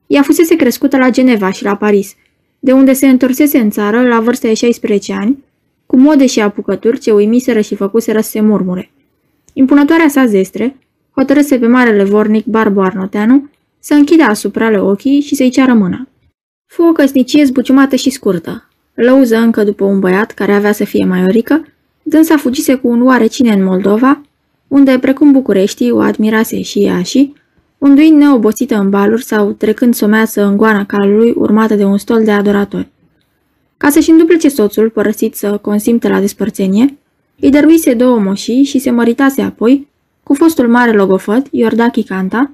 [0.07, 2.15] Ea fusese crescută la Geneva și la Paris,
[2.59, 5.45] de unde se întorsese în țară la vârsta de 16 ani,
[5.87, 8.91] cu mode și apucături ce uimiseră și făcuseră să se murmure.
[9.53, 10.77] Impunătoarea sa zestre
[11.17, 16.09] hotărâse pe marele vornic Barbu Arnoteanu să închidă asupra le ochii și să-i ceară mâna.
[16.67, 18.69] Fu o căsnicie zbuciumată și scurtă.
[18.95, 21.65] Lăuză încă după un băiat care avea să fie maiorică,
[22.11, 24.21] dânsa fugise cu un oarecine în Moldova,
[24.69, 27.33] unde, precum București, o admirase și ea și,
[27.79, 32.31] unduind neobosită în baluri sau trecând someață în goana calului urmată de un stol de
[32.31, 32.89] adoratori.
[33.77, 36.99] Ca să-și înduplece soțul, părăsit să consimte la despărțenie,
[37.41, 39.89] îi dăruise două moșii și se măritase apoi
[40.23, 42.51] cu fostul mare logofăt, Iordachi Canta,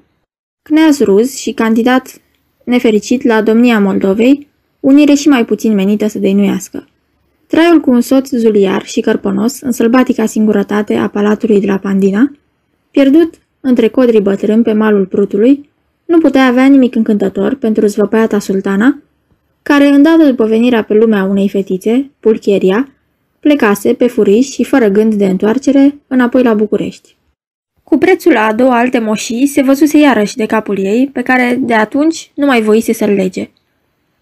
[0.61, 2.21] Cneaz Ruz și candidat
[2.63, 4.47] nefericit la domnia Moldovei,
[4.79, 6.87] unire și mai puțin menită să deinuiască.
[7.47, 12.31] Traiul cu un soț zuliar și cărpănos în sălbatica singurătate a palatului de la Pandina,
[12.91, 15.69] pierdut între codrii bătrâni pe malul Prutului,
[16.05, 19.01] nu putea avea nimic încântător pentru zvăpăiata sultana,
[19.63, 22.89] care, îndată după venirea pe lumea unei fetițe, Pulcheria,
[23.39, 27.15] plecase pe furiș și fără gând de întoarcere înapoi la București.
[27.83, 31.73] Cu prețul la două alte moșii se văzuse iarăși de capul ei, pe care de
[31.73, 33.49] atunci nu mai voise să-l lege.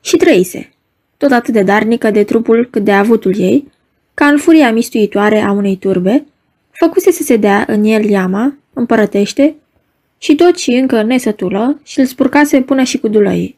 [0.01, 0.74] Și trăise,
[1.17, 3.71] tot atât de darnică de trupul cât de avutul ei,
[4.13, 6.25] ca în furia mistuitoare a unei turbe,
[6.71, 9.55] făcuse să se dea în el iama, împărătește,
[10.17, 13.57] și tot și încă nesătulă și îl spurcase până și cu dulăii.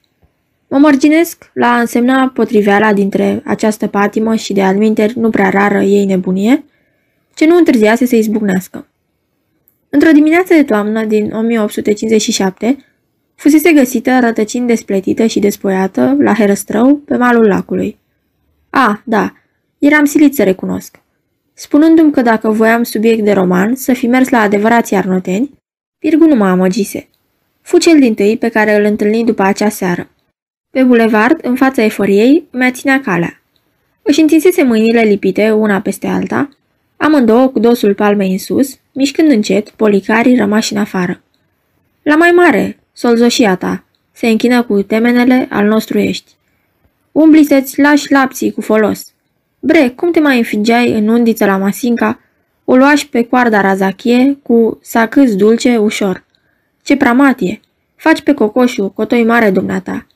[0.67, 5.81] Mă mărginesc la a însemna potriveala dintre această patimă și de alminteri nu prea rară
[5.81, 6.63] ei nebunie,
[7.35, 8.87] ce nu întârziase să izbucnească.
[9.89, 12.77] Într-o dimineață de toamnă din 1857,
[13.37, 17.97] fusese găsită rătăcind despletită și despoiată la Herăstrău, pe malul lacului.
[18.69, 19.33] A, da,
[19.77, 20.99] eram silit să recunosc.
[21.53, 25.57] Spunându-mi că dacă voiam subiect de roman să fi mers la adevărații arnoteni,
[25.99, 27.07] Pirgu nu mă amăgise.
[27.61, 30.09] Fu cel din tâi pe care îl întâlni după acea seară.
[30.69, 33.41] Pe bulevard, în fața eforiei, mi-a ținea calea.
[34.01, 36.49] Își întinsese mâinile lipite una peste alta,
[36.97, 41.21] amândouă cu dosul palmei în sus, mișcând încet policarii rămași în afară.
[42.03, 46.31] La mai mare, solzoșia ta, se închină cu temenele al nostru ești.
[47.11, 49.13] Umbli să-ți lași lapții cu folos.
[49.59, 52.19] Bre, cum te mai înfingeai în undiță la Masinca,
[52.65, 56.25] o luași pe coarda razachie cu sacâz dulce ușor.
[56.83, 57.59] Ce pramatie!
[57.95, 60.07] Faci pe cocoșu, cotoi mare dumneata.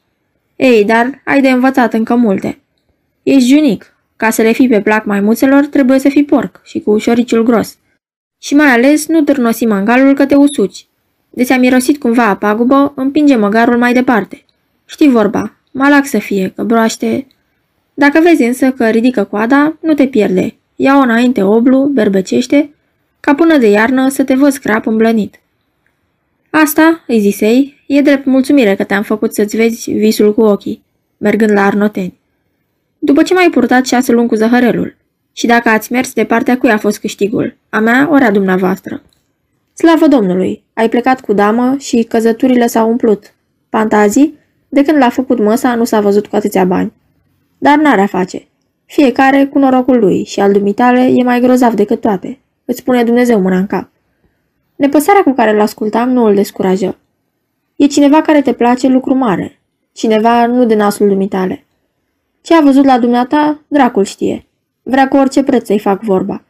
[0.56, 2.60] Ei, dar ai de învățat încă multe.
[3.24, 3.96] Ești junic.
[4.16, 7.78] Ca să le fii pe plac maimuțelor, trebuie să fii porc și cu ușoriciul gros.
[8.38, 10.86] Și mai ales nu târnosi mangalul că te usuci.
[11.34, 14.46] De ți-a mirosit cumva a pagubă, împinge măgarul mai departe.
[14.86, 17.28] Știi vorba, malac să fie, că broaște...
[17.94, 20.56] Dacă vezi însă că ridică coada, nu te pierde.
[20.76, 22.74] Ia-o înainte oblu, berbecește,
[23.20, 25.40] ca până de iarnă să te văd scrap îmblănit.
[26.50, 30.84] Asta, îi zisei, e drept mulțumire că te-am făcut să-ți vezi visul cu ochii,
[31.18, 32.20] mergând la Arnoteni.
[33.00, 34.96] După ce m-ai purtat șase luni cu zăhărelul,
[35.34, 39.02] și dacă ați mers de partea cui a fost câștigul, a mea ori a dumneavoastră.
[39.74, 43.34] Slavă Domnului, ai plecat cu damă și căzăturile s-au umplut.
[43.70, 44.40] Fantazii?
[44.70, 46.94] De când l-a făcut măsa, nu s-a văzut cu atâția bani.
[47.58, 48.48] Dar n-are a face.
[48.86, 52.40] Fiecare cu norocul lui și al dumitale e mai grozav decât toate.
[52.66, 53.90] Îți pune Dumnezeu mâna în cap.
[54.76, 56.98] Nepăsarea cu care îl ascultam nu îl descurajă.
[57.76, 59.60] E cineva care te place lucru mare.
[59.94, 61.66] Cineva nu de nasul dumitale.
[62.42, 64.46] Ce a văzut la dumneata, dracul știe.
[64.84, 66.44] Vrea cu orice preț să-i fac vorba.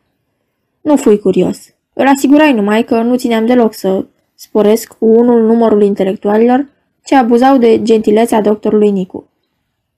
[0.81, 1.73] Nu fui curios.
[2.01, 6.67] Îl asigurai numai că nu țineam deloc să sporesc cu unul numărul intelectualilor
[7.05, 9.29] ce abuzau de gentilețea doctorului Nicu.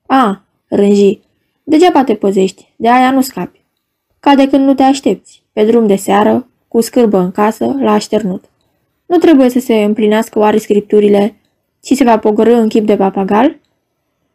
[0.05, 1.19] A, rânji,
[1.63, 3.61] degeaba te păzești, de aia nu scapi.
[4.19, 7.91] Ca de când nu te aștepți, pe drum de seară, cu scârbă în casă, la
[7.91, 8.43] așternut.
[9.05, 11.35] Nu trebuie să se împlinească oare scripturile
[11.83, 13.59] și se va pogărâ în chip de papagal?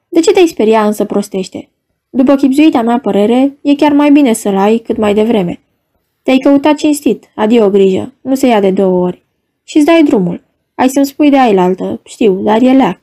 [0.09, 1.69] De ce te-ai speria însă prostește?
[2.11, 5.61] După chipzuita mea părere, e chiar mai bine să-l ai cât mai devreme.
[6.29, 9.23] Te-ai căutat cinstit, adio grijă, nu se ia de două ori.
[9.65, 10.45] Și-ți dai drumul.
[10.75, 13.01] Ai să-mi spui de ailaltă, știu, dar e leac.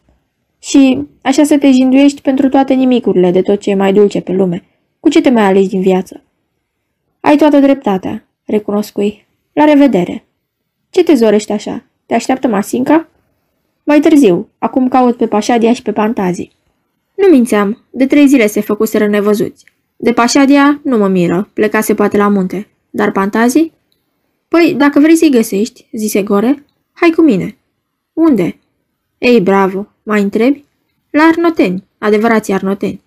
[0.59, 4.31] Și așa să te jinduiești pentru toate nimicurile de tot ce e mai dulce pe
[4.31, 4.63] lume.
[4.99, 6.23] Cu ce te mai alegi din viață?
[7.19, 9.27] Ai toată dreptatea, recunoscui.
[9.53, 10.25] La revedere.
[10.89, 11.83] Ce te zorești așa?
[12.05, 13.09] Te așteaptă Masinca?
[13.83, 16.51] Mai târziu, acum caut pe Pașadia și pe Pantazii.
[17.15, 19.65] Nu mințeam, de trei zile se făcuseră nevăzuți.
[19.95, 22.67] De Pașadia nu mă miră, plecase poate la munte.
[22.95, 23.73] Dar Pantazii?
[24.47, 27.58] Păi, dacă vrei să-i găsești, zise Gore, hai cu mine.
[28.13, 28.60] Unde?
[29.17, 30.63] Ei, bravo, mai întrebi?
[31.10, 33.01] La Arnoteni, adevărații Arnoteni.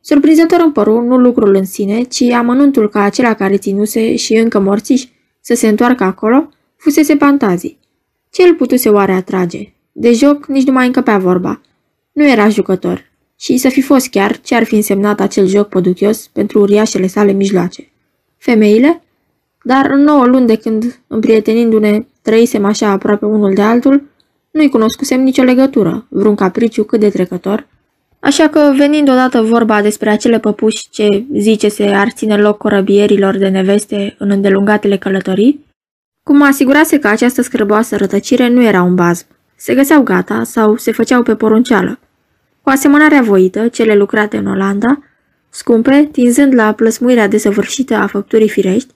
[0.00, 4.58] Surprinzător în păru nu lucrul în sine, ci amănuntul ca acela care ținuse și încă
[4.58, 7.78] morțiși să se întoarcă acolo, fusese fantazii.
[8.30, 9.72] Ce îl putuse oare atrage?
[9.92, 11.60] De joc nici nu mai încăpea vorba.
[12.12, 13.12] Nu era jucător.
[13.38, 17.32] Și să fi fost chiar ce ar fi însemnat acel joc poduchios pentru uriașele sale
[17.32, 17.88] mijloace.
[18.36, 19.03] Femeile?
[19.64, 24.02] Dar în nouă luni de când, împrietenindu-ne, trăisem așa aproape unul de altul,
[24.50, 27.66] nu-i cunoscusem nicio legătură, vreun capriciu cât de trecător,
[28.24, 33.36] Așa că, venind odată vorba despre acele păpuși ce, zice se, ar ține loc corăbierilor
[33.36, 35.64] de neveste în îndelungatele călătorii,
[36.22, 39.26] cum mă asigurase că această scârboasă rătăcire nu era un bazm.
[39.56, 41.98] Se găseau gata sau se făceau pe porunceală.
[42.62, 45.02] Cu asemănarea voită, cele lucrate în Olanda,
[45.50, 48.94] scumpe, tinzând la plăsmuirea desăvârșită a făpturii firești,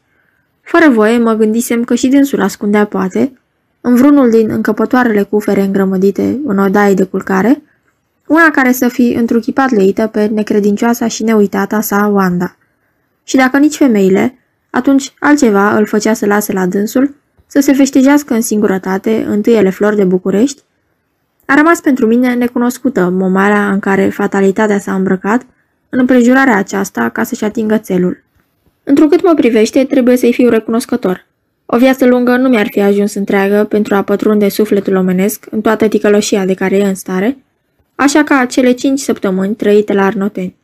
[0.68, 3.33] fără voie mă gândisem că și dânsul ascundea poate,
[3.81, 7.62] în vrunul din încăpătoarele cufere îngrămădite în odaie de culcare,
[8.26, 12.57] una care să fi întruchipat leită pe necredincioasa și neuitata sa Wanda.
[13.24, 14.38] Și dacă nici femeile,
[14.70, 17.14] atunci altceva îl făcea să lase la dânsul,
[17.46, 20.62] să se veștejească în singurătate întâiele flori de București,
[21.46, 25.46] a rămas pentru mine necunoscută momarea în care fatalitatea s-a îmbrăcat
[25.88, 28.26] în împrejurarea aceasta ca să-și atingă țelul.
[28.88, 31.27] Întrucât mă privește, trebuie să-i fiu recunoscător.
[31.66, 35.88] O viață lungă nu mi-ar fi ajuns întreagă pentru a pătrunde sufletul omenesc în toată
[35.88, 37.38] ticăloșia de care e în stare,
[37.94, 40.57] așa ca cele cinci săptămâni trăite la Arnoteni.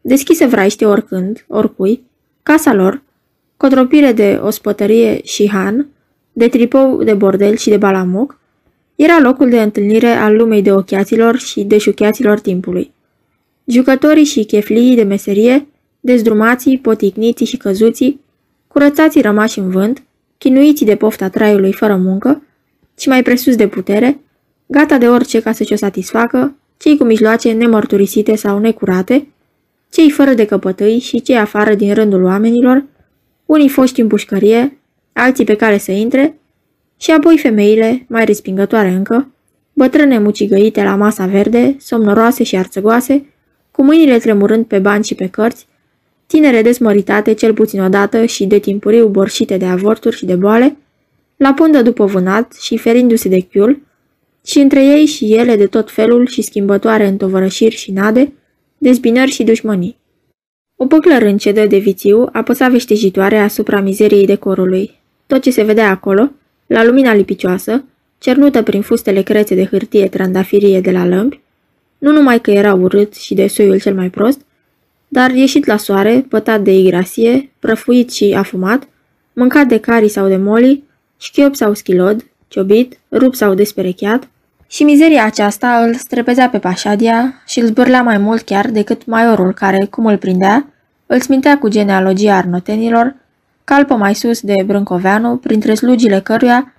[0.00, 2.02] Deschise vraiște oricând, oricui,
[2.42, 3.02] casa lor,
[3.56, 5.86] cotropire de ospătărie și han,
[6.32, 8.40] de tripou de bordel și de balamuc,
[8.96, 12.92] era locul de întâlnire al lumei de ochiaților și de șuchiaților timpului.
[13.64, 15.66] Jucătorii și cheflii de meserie,
[16.00, 18.20] dezdrumații, poticniții și căzuții,
[18.68, 20.02] curățații rămași în vânt,
[20.38, 22.42] chinuiții de pofta traiului fără muncă
[22.98, 24.20] și mai presus de putere,
[24.66, 29.28] gata de orice ca să ce o satisfacă, cei cu mijloace nemărturisite sau necurate,
[29.90, 32.84] cei fără de căpătâi și cei afară din rândul oamenilor,
[33.46, 34.78] unii foști în pușcărie,
[35.12, 36.38] alții pe care să intre,
[37.00, 39.32] și apoi femeile, mai respingătoare încă,
[39.72, 43.26] bătrâne mucigăite la masa verde, somnoroase și arțăgoase,
[43.70, 45.66] cu mâinile tremurând pe bani și pe cărți,
[46.28, 50.76] tinere desmăritate cel puțin odată și de timpuriu borșite de avorturi și de boale,
[51.36, 53.80] la pândă după vânat și ferindu-se de chiul,
[54.44, 58.32] și între ei și ele de tot felul și schimbătoare întovărășiri și nade,
[58.78, 59.98] dezbinări și dușmănii.
[60.76, 64.90] O păclă râncedă de vițiu apăsa veștejitoare asupra mizeriei decorului.
[65.26, 66.30] Tot ce se vedea acolo,
[66.66, 67.84] la lumina lipicioasă,
[68.18, 71.40] cernută prin fustele crețe de hârtie trandafirie de la lămpi,
[71.98, 74.40] nu numai că era urât și de soiul cel mai prost,
[75.08, 78.88] dar ieșit la soare, pătat de igrasie, prăfuit și afumat,
[79.32, 80.84] mâncat de cari sau de moli,
[81.18, 84.28] șchiop sau schilod, ciobit, rup sau desperecheat,
[84.70, 89.52] și mizeria aceasta îl strepezea pe Pașadia și îl zbârlea mai mult chiar decât maiorul
[89.52, 90.66] care, cum îl prindea,
[91.06, 93.14] îl smintea cu genealogia arnotenilor,
[93.64, 96.72] calpă mai sus de Brâncoveanu, printre slugile căruia,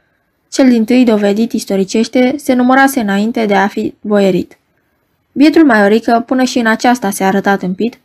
[0.52, 4.58] cel din tâi dovedit istoricește, se numărase înainte de a fi boierit.
[5.32, 8.00] Bietul maiorică până și în aceasta se-a arătat împit,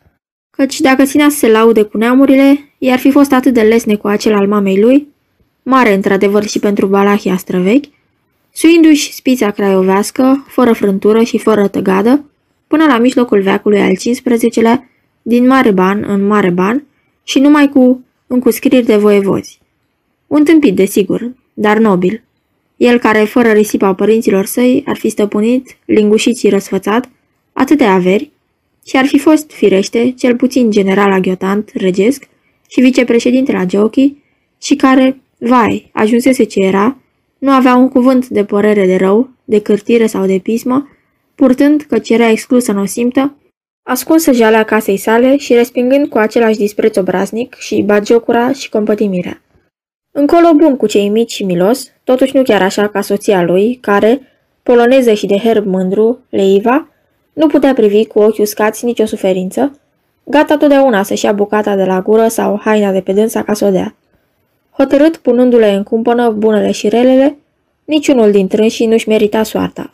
[0.56, 4.06] căci dacă ținea să se laude cu neamurile, i-ar fi fost atât de lesne cu
[4.06, 5.08] acel al mamei lui,
[5.62, 7.84] mare într-adevăr și pentru Balahia străvechi,
[8.52, 12.24] suindu-și spița craiovească, fără frântură și fără tăgadă,
[12.66, 14.88] până la mijlocul veacului al XV-lea,
[15.22, 16.84] din mare ban în mare ban
[17.24, 19.58] și numai cu încuscriri de voievozi.
[20.26, 22.22] Un tâmpit, desigur, dar nobil.
[22.76, 27.08] El care, fără risipa părinților săi, ar fi stăpânit, lingușiții răsfățat,
[27.52, 28.30] atâtea averi,
[28.86, 32.28] și ar fi fost, firește, cel puțin general aghiotant, regesc
[32.68, 34.14] și vicepreședinte la Geochi,
[34.62, 36.96] și care, vai, ajunsese ce era,
[37.38, 40.88] nu avea un cuvânt de părere de rău, de cârtire sau de pismă,
[41.34, 43.34] purtând, că era exclusă în o simtă,
[43.82, 49.42] ascunsă jalea casei sale și respingând cu același dispreț obraznic și bagiocura și compătimirea.
[50.12, 54.20] Încolo bun cu cei mici și milos, totuși nu chiar așa ca soția lui, care,
[54.62, 56.88] poloneză și de herb mândru, Leiva,
[57.34, 59.78] nu putea privi cu ochi uscați nicio suferință,
[60.24, 63.64] gata totdeauna să-și ia bucata de la gură sau haina de pe dânsa ca să
[63.64, 63.94] o dea.
[64.70, 67.36] Hotărât punându-le în cumpănă bunele și relele,
[67.84, 69.90] niciunul dintre înși nu-și merita soarta.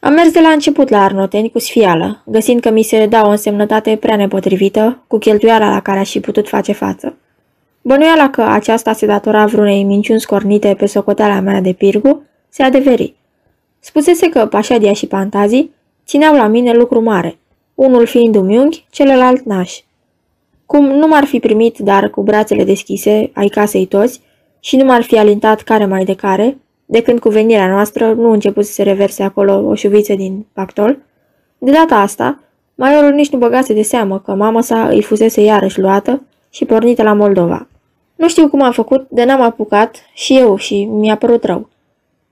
[0.00, 3.30] Am mers de la început la Arnoteni cu sfială, găsind că mi se da o
[3.30, 7.16] însemnătate prea nepotrivită cu cheltuiala la care aș fi putut face față.
[7.82, 13.14] Bănuiala că aceasta se datora vreunei minciuni scornite pe socoteala mea de pirgu, se adeveri.
[13.80, 15.70] Spusese că Pașadia și Pantazii
[16.06, 17.38] țineau la mine lucru mare,
[17.74, 19.80] unul fiind umiunghi, celălalt naș.
[20.66, 24.20] Cum nu m-ar fi primit, dar cu brațele deschise, ai casei toți,
[24.60, 28.30] și nu m-ar fi alintat care mai de care, de când cu venirea noastră nu
[28.30, 30.98] început să se reverse acolo o șuviță din pactol,
[31.58, 32.38] de data asta,
[32.74, 37.02] Maiorul nici nu băgase de seamă că mama sa îi fusese iarăși luată și pornită
[37.02, 37.68] la Moldova.
[38.14, 41.68] Nu știu cum am făcut, de n-am apucat și eu și mi-a părut rău.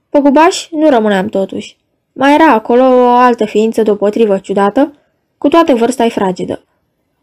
[0.09, 1.77] Pe gubaș nu rămâneam totuși.
[2.13, 4.93] Mai era acolo o altă ființă deopotrivă ciudată,
[5.37, 6.63] cu toată vârsta fragedă.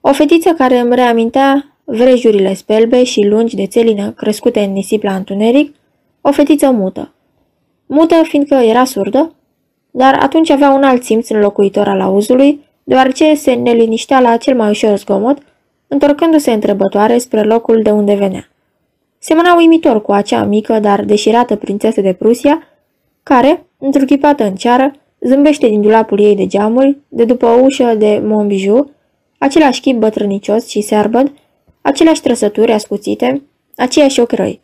[0.01, 5.15] O fetiță care îmi reamintea vrejurile spelbe și lungi de țelină crescute în nisip la
[5.15, 5.75] întuneric,
[6.21, 7.13] o fetiță mută.
[7.87, 9.35] Mută fiindcă era surdă,
[9.91, 14.71] dar atunci avea un alt simț înlocuitor al auzului, deoarece se neliniștea la cel mai
[14.71, 15.39] ușor zgomot,
[15.89, 18.49] întorcându-se întrebătoare spre locul de unde venea.
[19.19, 22.63] Semăna uimitor cu acea mică, dar deșirată prințesă de Prusia,
[23.23, 28.23] care, întruchipată în ceară, zâmbește din dulapul ei de geamuri, de după o ușă de
[28.25, 28.91] Montbijou,
[29.39, 31.33] același chip bătrânicios și serbăd,
[31.81, 33.43] aceleași trăsături ascuțite,
[33.77, 34.61] aceiași ochi răi.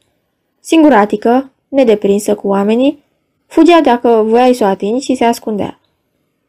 [0.60, 3.04] Singuratică, nedeprinsă cu oamenii,
[3.46, 5.80] fugea dacă voiai să o atingi și se ascundea.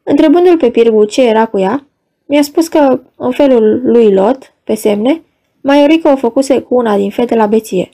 [0.02, 1.86] Întrebându-l pe Pirgu ce era cu ea,
[2.26, 5.22] mi-a spus că, în felul lui Lot, pe semne,
[5.60, 7.88] Maiorica o făcuse cu una din fete la beție.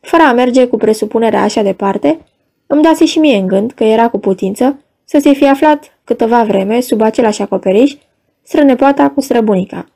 [0.00, 2.18] Fără a merge cu presupunerea așa departe,
[2.66, 6.44] îmi dase și mie în gând că era cu putință să se fie aflat câteva
[6.44, 7.94] vreme sub același acoperiș
[8.42, 9.86] strănepoata cu străbunica.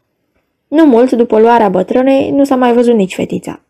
[0.68, 3.60] Nu mult după luarea bătrânei, nu s-a mai văzut nici fetița.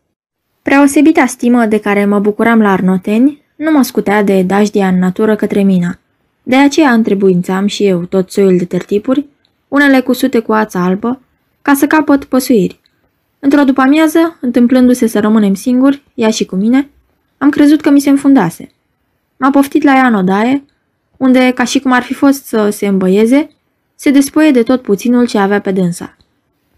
[0.61, 5.35] Preosebita stimă de care mă bucuram la Arnoteni nu mă scutea de dajdia în natură
[5.35, 5.99] către mina.
[6.43, 9.25] De aceea întrebuințam și eu tot soiul de tertipuri,
[9.67, 11.21] unele cusute cu ața albă,
[11.61, 12.79] ca să capăt păsuiri.
[13.39, 16.89] Într-o după-amiază, întâmplându-se să rămânem singuri, ea și cu mine,
[17.37, 18.71] am crezut că mi se înfundase.
[19.41, 20.65] M-a poftit la ea în odaie,
[21.17, 23.49] unde, ca și cum ar fi fost să se îmbăieze,
[23.95, 26.17] se despoie de tot puținul ce avea pe dânsa.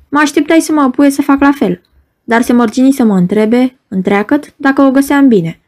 [0.09, 1.81] Mă așteptai să mă apuie să fac la fel,
[2.23, 5.59] dar se mărgini să mă întrebe, întreacăt, dacă o găseam bine.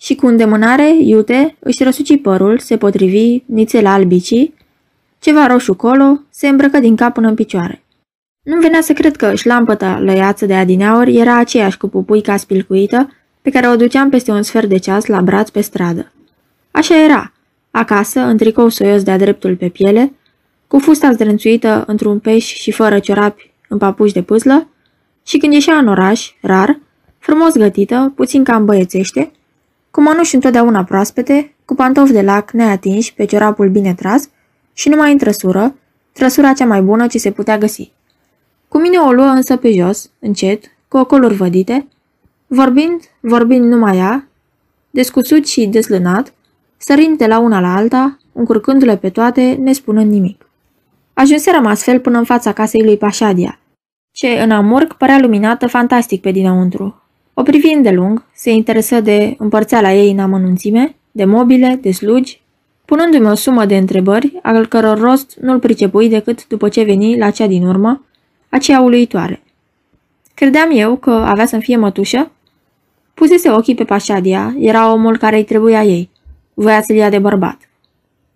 [0.00, 4.54] Și cu îndemânare, iute, își răsuci părul, se potrivi, nițel albicii,
[5.18, 7.82] ceva roșu colo, se îmbrăcă din cap până în picioare.
[8.42, 13.10] Nu venea să cred că șlampăta lăiață de adineauri era aceeași cu pupuica spilcuită
[13.42, 16.10] pe care o duceam peste un sfert de ceas la braț pe stradă.
[16.76, 17.32] Așa era,
[17.70, 20.12] acasă, în tricou soios de-a dreptul pe piele,
[20.66, 24.68] cu fusta zdrânțuită într-un peș și fără ciorapi în papuși de pâslă,
[25.26, 26.80] și când ieșea în oraș, rar,
[27.18, 29.32] frumos gătită, puțin cam băiețește,
[29.90, 34.28] cu mănuși întotdeauna proaspete, cu pantofi de lac neatinși pe ciorapul bine tras
[34.72, 35.74] și numai în trăsură,
[36.12, 37.92] trăsura cea mai bună ce se putea găsi.
[38.68, 41.86] Cu mine o luă însă pe jos, încet, cu ocoluri vădite,
[42.46, 44.28] vorbind, vorbind numai ea,
[44.90, 46.34] descuțut și deslânat,
[46.76, 50.50] sărind de la una la alta, încurcându-le pe toate, nespunând nimic.
[51.14, 53.58] Ajunserăm astfel până în fața casei lui Pașadia,
[54.12, 57.02] ce în amurg părea luminată fantastic pe dinăuntru.
[57.34, 62.42] O privind de lung, se interesă de împărțeala ei în amănunțime, de mobile, de slugi,
[62.84, 67.30] punându-mi o sumă de întrebări, al căror rost nu-l pricepui decât după ce veni la
[67.30, 68.04] cea din urmă,
[68.48, 69.42] aceea uluitoare.
[70.34, 72.30] Credeam eu că avea să-mi fie mătușă?
[73.14, 76.10] Pusese ochii pe Pașadia, era omul care îi trebuia ei.
[76.58, 77.56] Voia să-l ia de bărbat.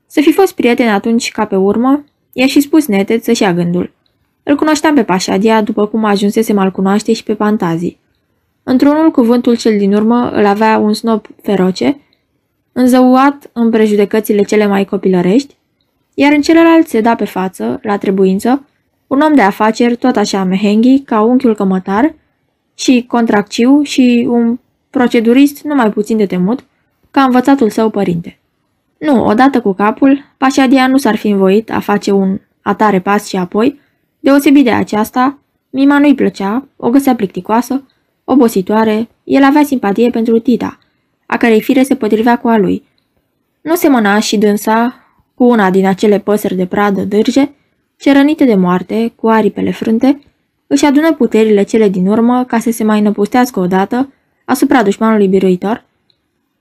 [0.06, 3.92] Să fi fost prieten atunci ca pe urmă, i-a și spus neted să-și ia gândul.
[4.42, 7.98] Îl cunoșteam pe Pașadia după cum ajunsese al cunoaște și pe Pantazii.
[8.62, 12.00] Într-unul cuvântul cel din urmă îl avea un snob feroce,
[12.72, 15.56] înzăuat în prejudecățile cele mai copilărești,
[16.14, 18.64] iar în celălalt se da pe față, la trebuință,
[19.06, 22.14] un om de afaceri tot așa mehenghi ca unchiul cămătar
[22.74, 24.58] și contracciu și un
[24.90, 26.64] procedurist nu mai puțin de temut
[27.10, 28.38] ca învățatul său părinte.
[28.98, 33.36] Nu, odată cu capul, Pașadia nu s-ar fi învoit a face un atare pas și
[33.36, 33.80] apoi,
[34.20, 35.38] deosebit de aceasta,
[35.70, 37.82] Mima nu-i plăcea, o găsea plicticoasă,
[38.24, 40.78] obositoare, el avea simpatie pentru Tita,
[41.26, 42.84] a cărei fire se potrivea cu a lui.
[43.60, 44.94] Nu semăna și dânsa
[45.34, 47.50] cu una din acele păsări de pradă dârge,
[47.96, 50.20] ce rănite de moarte, cu aripele frânte,
[50.66, 54.12] își adună puterile cele din urmă ca să se mai năpustească odată
[54.44, 55.84] asupra dușmanului biruitor.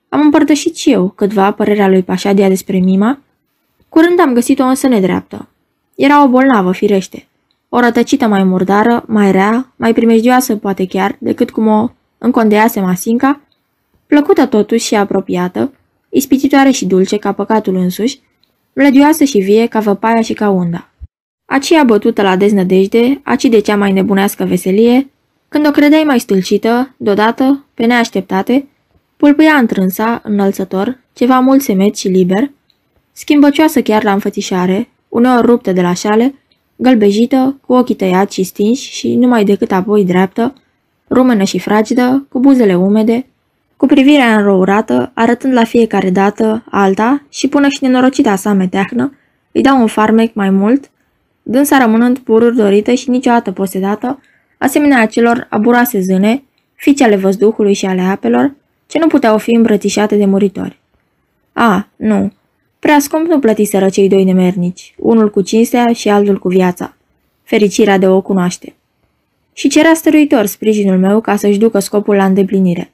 [0.09, 3.19] Am împărtășit și eu câtva părerea lui Pașadia despre Mima.
[3.89, 5.47] Curând am găsit-o însă nedreaptă.
[5.95, 7.27] Era o bolnavă, firește.
[7.69, 13.41] O rătăcită mai murdară, mai rea, mai primejdioasă poate chiar decât cum o încondease Masinca,
[14.07, 15.73] plăcută totuși și apropiată,
[16.09, 18.19] ispititoare și dulce ca păcatul însuși,
[18.73, 20.89] mlădioasă și vie ca văpaia și ca unda.
[21.45, 25.09] Aceea bătută la deznădejde, aci de cea mai nebunească veselie,
[25.49, 28.67] când o credeai mai stâlcită, deodată, pe neașteptate,
[29.19, 32.51] pulpâia întrânsa, înălțător, ceva mult semet și liber,
[33.11, 36.35] schimbăcioasă chiar la înfățișare, uneori ruptă de la șale,
[36.75, 40.53] gălbejită, cu ochii tăiați și stinși și numai decât apoi dreaptă,
[41.09, 43.25] rumenă și fragedă, cu buzele umede,
[43.77, 49.13] cu privirea înrourată, arătând la fiecare dată alta și până și nenorocita sa meteahnă,
[49.51, 50.91] îi dau un farmec mai mult,
[51.43, 54.21] dânsa rămânând pururi dorită și niciodată posedată,
[54.57, 56.43] asemenea acelor aburoase zâne,
[56.75, 58.57] fiice ale văzduhului și ale apelor,
[58.89, 60.79] ce nu puteau fi îmbrățișate de muritori.
[61.53, 62.31] A, nu,
[62.79, 66.95] prea scump nu plătiseră cei doi nemernici, unul cu cinstea și altul cu viața.
[67.43, 68.75] Fericirea de o cunoaște.
[69.53, 72.91] Și cerea stăruitor sprijinul meu ca să-și ducă scopul la îndeplinire.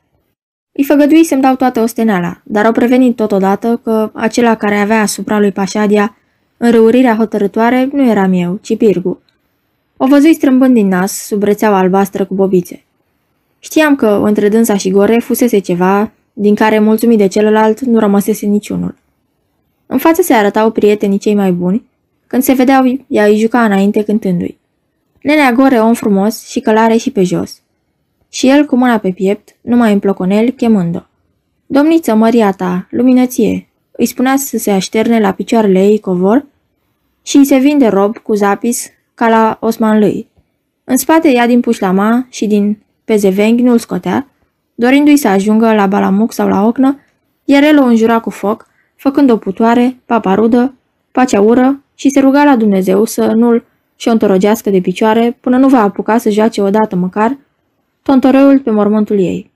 [0.71, 5.39] Îi făgădui să-mi dau toată osteneala, dar au prevenit totodată că acela care avea asupra
[5.39, 6.17] lui Pașadia
[6.57, 9.21] înrăurirea hotărătoare nu eram eu, ci Pirgu.
[9.97, 12.84] O văzui strâmbând din nas, sub rețeaua albastră cu bobițe.
[13.65, 18.45] Știam că între dânsa și Gore fusese ceva, din care, mulțumit de celălalt, nu rămăsese
[18.45, 18.95] niciunul.
[19.85, 21.85] În față se arătau prietenii cei mai buni,
[22.27, 24.57] când se vedeau, ea îi juca înainte cântându-i.
[25.21, 27.61] Nenea Gore om frumos și călare și pe jos.
[28.29, 30.99] Și el cu mâna pe piept, numai în ploconel, chemând-o.
[31.65, 36.45] Domniță, măria ta, luminăție, îi spunea să se așterne la picioarele ei covor
[37.23, 40.27] și îi se vinde rob cu zapis ca la Osman lui.
[40.83, 44.27] În spate ea din pușlama și din pezevenghi nu-l scotea,
[44.75, 46.99] dorindu-i să ajungă la balamuc sau la ocnă,
[47.43, 50.73] iar el o înjura cu foc, făcând o putoare, paparudă,
[51.11, 53.63] pacea ură și se ruga la Dumnezeu să nu-l
[53.95, 57.37] și o întorogească de picioare până nu va apuca să joace odată măcar
[58.01, 59.51] tontoreul pe mormântul ei.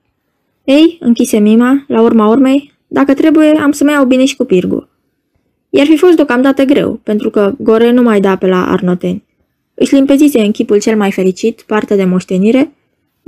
[0.63, 4.43] Ei, închise Mima, la urma urmei, dacă trebuie, am să mai iau bine și cu
[4.43, 4.87] Pirgu.
[5.69, 9.23] I-ar fi fost deocamdată greu, pentru că Gore nu mai da pe la arnoteni.
[9.73, 12.71] Își limpezise în chipul cel mai fericit partea de moștenire,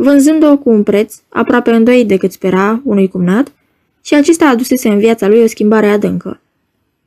[0.02, 3.52] vânzând-o cu un preț aproape îndoit decât spera unui cumnat,
[4.04, 6.39] și acesta adusese în viața lui o schimbare adâncă.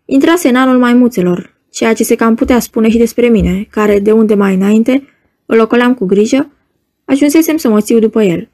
[0.04, 4.12] Intrase în anul maimuțelor, ceea ce se cam putea spune și despre mine, care, de
[4.12, 5.08] unde mai înainte,
[5.46, 6.50] îl ocoleam cu grijă,
[7.04, 8.48] ajunsesem să mă țiu după el.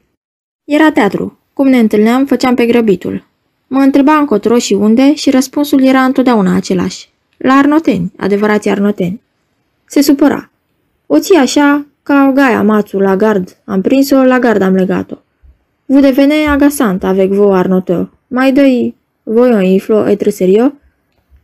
[0.63, 1.39] Era teatru.
[1.53, 3.25] Cum ne întâlneam, făceam pe grăbitul.
[3.67, 7.09] Mă întreba încotro și unde și răspunsul era întotdeauna același.
[7.37, 9.21] La Arnoteni, adevărați Arnoteni.
[9.85, 10.51] Se supăra.
[11.05, 13.57] O ții așa, ca o gaia mațu la gard.
[13.65, 15.15] Am prins-o, la gard am legat-o.
[15.85, 18.09] Vous devenez agaçant avec vos Arnoteu.
[18.27, 20.73] Mai dă-i voi o inflo etre serio?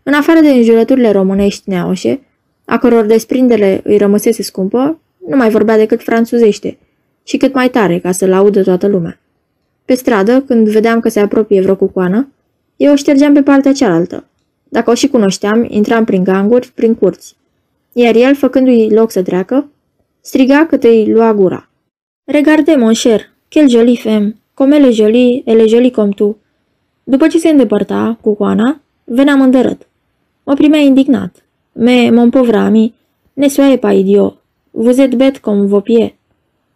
[0.04, 2.22] În afară de înjurăturile românești neaușe,
[2.66, 5.00] a căror desprindere îi rămăsese scumpă,
[5.30, 6.78] nu mai vorbea decât franțuzește
[7.24, 9.20] și cât mai tare ca să-l audă toată lumea.
[9.86, 12.32] Pe stradă, când vedeam că se apropie vreo cucoană,
[12.76, 14.24] eu o ștergeam pe partea cealaltă.
[14.64, 17.36] Dacă o și cunoșteam, intram prin ganguri, prin curți.
[17.92, 19.70] Iar el, făcându-i loc să treacă,
[20.28, 21.70] striga cât îi lua gura.
[22.24, 26.38] Regarde, mon cher, quel joli femme, comme elle est jolie, elle est jolie comme tu.
[27.04, 29.88] După ce se îndepărta, cucoana, veneam îndărât.
[30.44, 31.46] Mă primea indignat.
[31.72, 32.94] Me, mon pauvre ami,
[33.34, 34.44] ne soyez pas idiot.
[34.72, 36.14] Vous êtes bête comme vos pieds.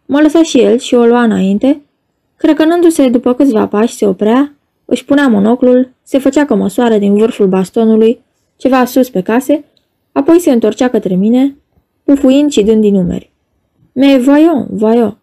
[0.06, 1.80] Mă lăsa și el și o lua înainte,
[2.36, 7.46] crecănându-se după câțiva pași se oprea, își punea monoclul, se făcea că măsoară din vârful
[7.46, 8.20] bastonului,
[8.56, 9.64] ceva sus pe case,
[10.12, 11.56] apoi se întorcea către mine,
[12.04, 13.31] pufuind și dând din numeri.
[13.94, 15.18] Me voion, voion.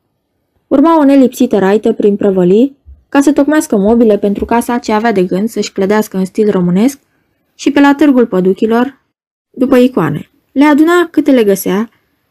[0.67, 2.77] Urma o nelipsită raită prin prăvălii,
[3.09, 6.99] ca să tocmească mobile pentru casa ce avea de gând să-și clădească în stil românesc
[7.55, 9.01] și pe la târgul păduchilor,
[9.49, 10.29] după icoane.
[10.51, 11.89] Le aduna câte le găsea,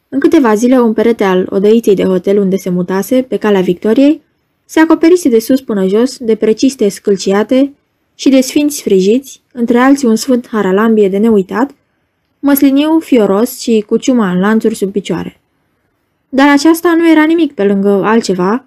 [0.09, 4.23] în câteva zile un perete al odăiței de hotel unde se mutase, pe calea Victoriei,
[4.65, 7.73] se acoperise de sus până jos de preciste scâlciate
[8.15, 11.71] și de sfinți frijiți, între alții un sfânt haralambie de neuitat,
[12.39, 15.41] măsliniu fioros și cu ciuma în lanțuri sub picioare.
[16.29, 18.65] Dar aceasta nu era nimic pe lângă altceva,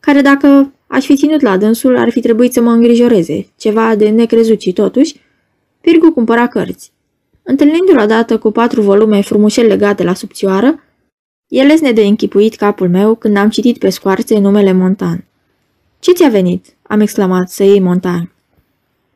[0.00, 4.08] care dacă aș fi ținut la dânsul ar fi trebuit să mă îngrijoreze, ceva de
[4.08, 5.20] necrezut și totuși,
[5.80, 6.92] Pirgu cumpăra cărți.
[7.42, 10.82] Întâlnindu-l odată cu patru volume frumușel legate la subțioară,
[11.48, 15.24] el lesne de închipuit capul meu când am citit pe scoarțe numele Montan.
[15.98, 18.32] Ce ți-a venit?" am exclamat să iei Montan.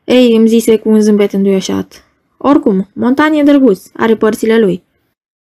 [0.03, 2.05] Ei, îmi zise cu un zâmbet înduioșat.
[2.37, 4.83] Oricum, Montan e drăguț, are părțile lui.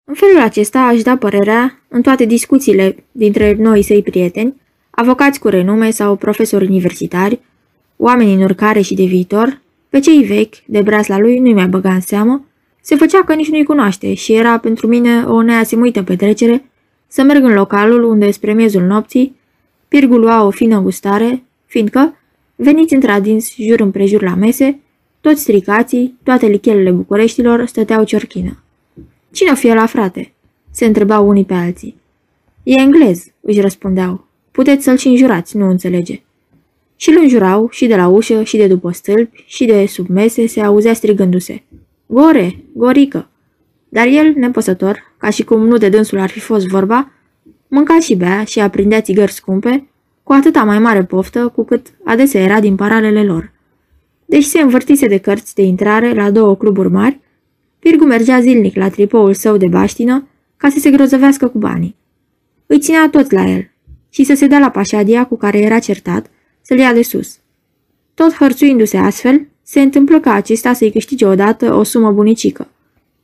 [0.04, 5.48] În felul acesta aș da părerea, în toate discuțiile dintre noi săi prieteni, avocați cu
[5.48, 7.40] renume sau profesori universitari,
[7.96, 11.94] oameni în urcare și de viitor, pe cei vechi, de la lui, nu-i mai băga
[11.94, 12.44] în seamă,
[12.80, 16.64] se făcea că nici nu-i cunoaște și era pentru mine o neasimuită petrecere
[17.06, 19.36] să merg în localul unde, spre miezul nopții,
[19.88, 22.16] Pirgul lua o fină gustare, fiindcă,
[22.54, 24.80] veniți într-adins jur împrejur la mese,
[25.20, 28.63] toți stricații, toate lichelele Bucureștilor stăteau ciorchină.
[29.34, 30.32] Cine o fie la frate?"
[30.70, 31.96] se întrebau unii pe alții.
[32.62, 34.26] E englez," își răspundeau.
[34.50, 36.22] Puteți să-l și înjurați, nu înțelege."
[36.96, 40.46] Și îl înjurau și de la ușă, și de după stâlpi, și de sub mese
[40.46, 41.62] se auzea strigându-se.
[42.06, 43.28] Gore, gorică!
[43.88, 47.12] Dar el, nepăsător, ca și cum nu de dânsul ar fi fost vorba,
[47.68, 49.88] mânca și bea și aprindea țigări scumpe,
[50.22, 53.52] cu atâta mai mare poftă cu cât adesea era din paralele lor.
[54.24, 57.20] Deși se învârtise de cărți de intrare la două cluburi mari,
[57.84, 61.96] Pirgu mergea zilnic la tripoul său de baștină, ca să se grozăvească cu banii.
[62.66, 63.70] Îi ținea tot la el
[64.08, 66.30] și să se dea la pașadia cu care era certat
[66.62, 67.38] să-l ia de sus.
[68.14, 72.68] Tot hărțuindu-se astfel, se întâmplă ca acesta să-i câștige odată o sumă bunicică.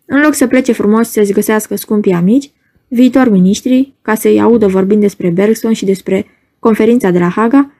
[0.07, 2.51] În loc să plece frumos să-și găsească scumpii amici,
[2.89, 6.27] viitor miniștri, ca să-i audă vorbind despre Bergson și despre
[6.59, 7.73] conferința de la Haga,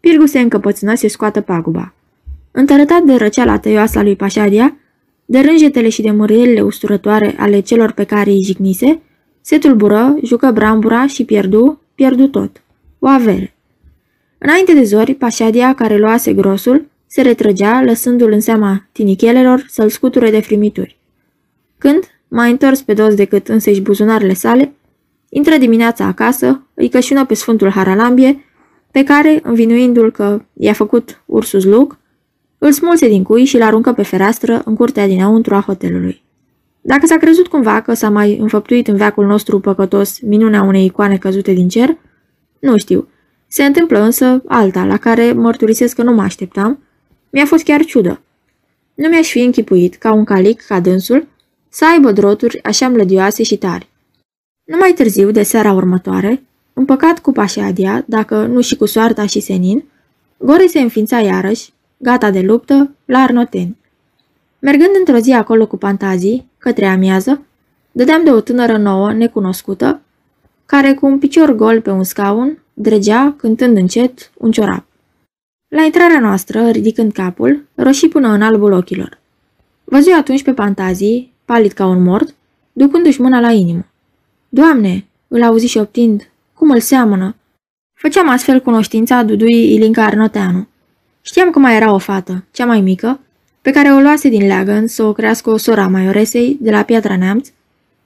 [0.00, 1.94] Pirgu se încăpățână să scoată paguba.
[2.50, 4.76] Întărătat de răceala tăioasă a lui Pașadia,
[5.24, 9.00] de rânjetele și de mârielile usturătoare ale celor pe care îi jignise,
[9.40, 12.62] se tulbură, jucă brambura și pierdu, pierdu tot.
[12.98, 13.54] O avere.
[14.38, 20.30] Înainte de zori, Pașadia, care luase grosul, se retrăgea, lăsându-l în seama tinichelelor să-l scuture
[20.30, 20.98] de frimituri.
[21.78, 24.72] Când, mai întors pe dos decât însăși buzunarele sale,
[25.28, 28.44] intră dimineața acasă, îi cășună pe Sfântul Haralambie,
[28.90, 31.98] pe care, învinuindu-l că i-a făcut Ursus Luc,
[32.64, 36.22] îl smulse din cui și l aruncă pe fereastră în curtea dinăuntru a hotelului.
[36.80, 41.16] Dacă s-a crezut cumva că s-a mai înfăptuit în veacul nostru păcătos minunea unei icoane
[41.16, 41.96] căzute din cer,
[42.58, 43.08] nu știu.
[43.46, 46.82] Se întâmplă însă alta, la care mărturisesc că nu mă așteptam.
[47.30, 48.20] Mi-a fost chiar ciudă.
[48.94, 51.26] Nu mi-aș fi închipuit ca un calic ca dânsul
[51.68, 53.88] să aibă droturi așa mlădioase și tari.
[54.64, 56.42] Nu mai târziu, de seara următoare,
[56.72, 59.84] împăcat cu Pașadia, dacă nu și cu soarta și senin,
[60.38, 61.73] Gore se înființa iarăși,
[62.04, 63.76] gata de luptă, la Arnoteni.
[64.58, 67.42] Mergând într-o zi acolo cu pantazii, către amiază,
[67.92, 70.00] dădeam de o tânără nouă, necunoscută,
[70.66, 74.84] care cu un picior gol pe un scaun, dregea, cântând încet, un ciorap.
[75.68, 79.18] La intrarea noastră, ridicând capul, roșii până în albul ochilor.
[79.84, 82.34] Văzui atunci pe pantazii, palid ca un mort,
[82.72, 83.86] ducându-și mâna la inimă.
[84.48, 87.36] Doamne, îl auzi și șoptind, cum îl seamănă.
[88.00, 90.66] Făceam astfel cunoștința Dudui Ilinca Arnoteanu.
[91.26, 93.20] Știam că mai era o fată, cea mai mică,
[93.62, 97.16] pe care o luase din leagăn să o crească o sora maioresei de la Piatra
[97.16, 97.48] Neamț,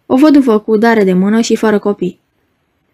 [0.06, 2.18] o văduvă cu dare de mână și fără copii.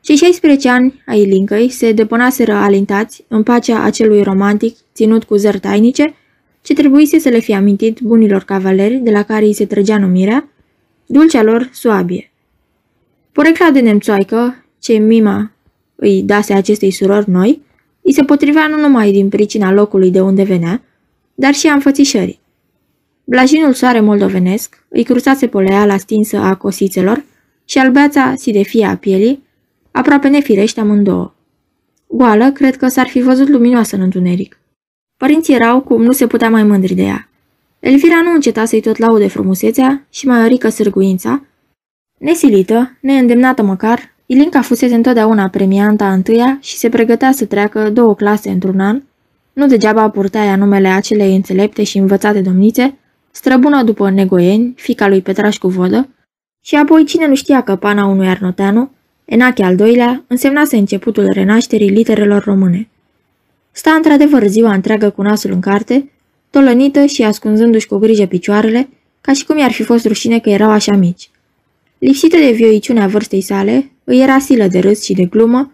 [0.00, 5.60] Cei 16 ani ai Lincăi se depănaseră alintați în pacea acelui romantic ținut cu zări
[5.60, 6.14] tainice,
[6.62, 10.48] ce trebuise să le fie amintit bunilor cavaleri de la care îi se trăgea numirea,
[11.06, 12.32] dulcea lor suabie.
[13.32, 15.52] Porecla de nemțoaică, ce mima
[15.94, 17.62] îi dase acestei surori noi,
[18.04, 20.82] îi se potrivea nu numai din pricina locului de unde venea,
[21.34, 22.40] dar și a înfățișării.
[23.24, 27.24] Blajinul soare moldovenesc îi cruțase poleala stinsă a cosițelor
[27.64, 29.42] și albeața sidefia a pielii,
[29.90, 31.34] aproape nefirește amândouă.
[32.08, 34.58] Goală, cred că s-ar fi văzut luminoasă în întuneric.
[35.16, 37.28] Părinții erau cum nu se putea mai mândri de ea.
[37.80, 41.44] Elvira nu înceta să-i tot laude frumusețea și mai orică sârguința.
[42.18, 48.50] Nesilită, neîndemnată măcar, Ilinca fusese întotdeauna premianta întâia și se pregătea să treacă două clase
[48.50, 49.02] într-un an.
[49.52, 52.98] Nu degeaba purta ea numele acelei înțelepte și învățate domnițe,
[53.30, 56.08] străbună după Negoieni, fica lui Petraș cu vodă,
[56.60, 58.90] și apoi cine nu știa că pana unui Arnoteanu,
[59.24, 62.88] Enache al doilea, însemnase începutul renașterii literelor române.
[63.72, 66.10] Sta într-adevăr ziua întreagă cu nasul în carte,
[66.50, 68.88] tolănită și ascunzându-și cu grijă picioarele,
[69.20, 71.30] ca și cum i-ar fi fost rușine că erau așa mici.
[71.98, 75.72] Lipsită de vioiciunea vârstei sale, îi era silă de râs și de glumă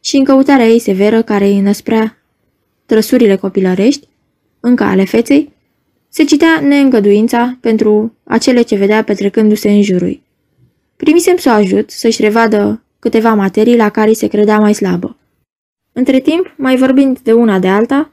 [0.00, 2.18] și în căutarea ei severă care îi năsprea
[2.86, 4.08] trăsurile copilărești,
[4.60, 5.52] încă ale feței,
[6.08, 10.20] se citea neîngăduința pentru acele ce vedea petrecându-se în jurul.
[10.96, 15.16] Primisem să o ajut să-și revadă câteva materii la care se credea mai slabă.
[15.92, 18.10] Între timp, mai vorbind de una de alta,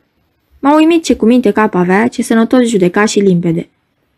[0.59, 3.69] m-a uimit ce cuminte cap avea, ce sănătos judeca și limpede.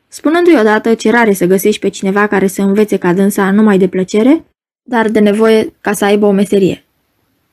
[0.07, 3.87] Spunându-i odată ce rare să găsești pe cineva care să învețe ca dânsa numai de
[3.87, 4.45] plăcere,
[4.89, 6.83] dar de nevoie ca să aibă o meserie.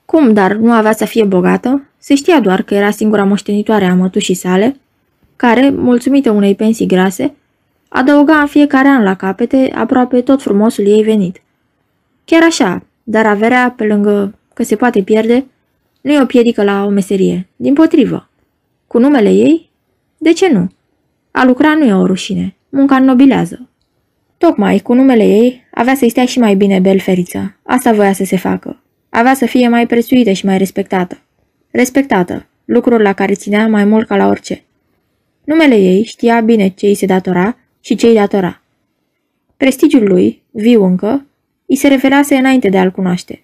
[0.05, 1.89] Cum, dar nu avea să fie bogată?
[1.99, 4.77] Se știa doar că era singura moștenitoare a mătușii sale,
[5.37, 7.35] care, mulțumită unei pensii grase,
[7.89, 11.43] adăuga în fiecare an la capete aproape tot frumosul ei venit.
[12.25, 15.47] Chiar așa, dar averea, pe lângă că se poate pierde,
[16.01, 18.29] nu e o piedică la o meserie, din potrivă.
[18.87, 19.71] Cu numele ei?
[20.19, 20.71] De ce nu?
[21.31, 23.69] A lucra nu e o rușine, munca nobilează.
[24.39, 27.57] Tocmai, cu numele ei, avea să-i stea și mai bine belferiță.
[27.63, 28.83] Asta voia să se facă.
[29.09, 31.19] Avea să fie mai prețuită și mai respectată.
[31.71, 34.63] Respectată, lucruri la care ținea mai mult ca la orice.
[35.45, 38.63] Numele ei știa bine ce îi se datora și ce îi datora.
[39.57, 41.27] Prestigiul lui, viu încă,
[41.67, 43.43] îi se referase înainte de a-l cunoaște.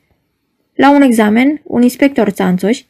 [0.74, 2.80] La un examen, un inspector țanțoș,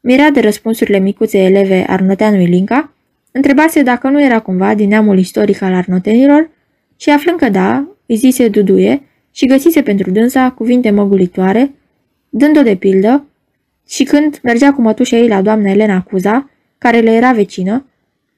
[0.00, 2.92] mirat de răspunsurile micuțe eleve Arnoteanului Linca,
[3.30, 6.50] întrebase dacă nu era cumva din neamul istoric al arnotenilor
[7.00, 11.74] și aflând că da, îi zise Duduie și găsise pentru dânsa cuvinte măgulitoare,
[12.28, 13.24] dând-o de pildă,
[13.88, 17.86] și când mergea cu mătușa ei la doamna Elena Cuza, care le era vecină,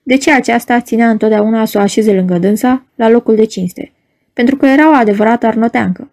[0.03, 3.93] de ce aceasta ținea întotdeauna să o așeze lângă dânsa, la locul de cinste?
[4.33, 6.11] Pentru că era o adevărată arnoteancă.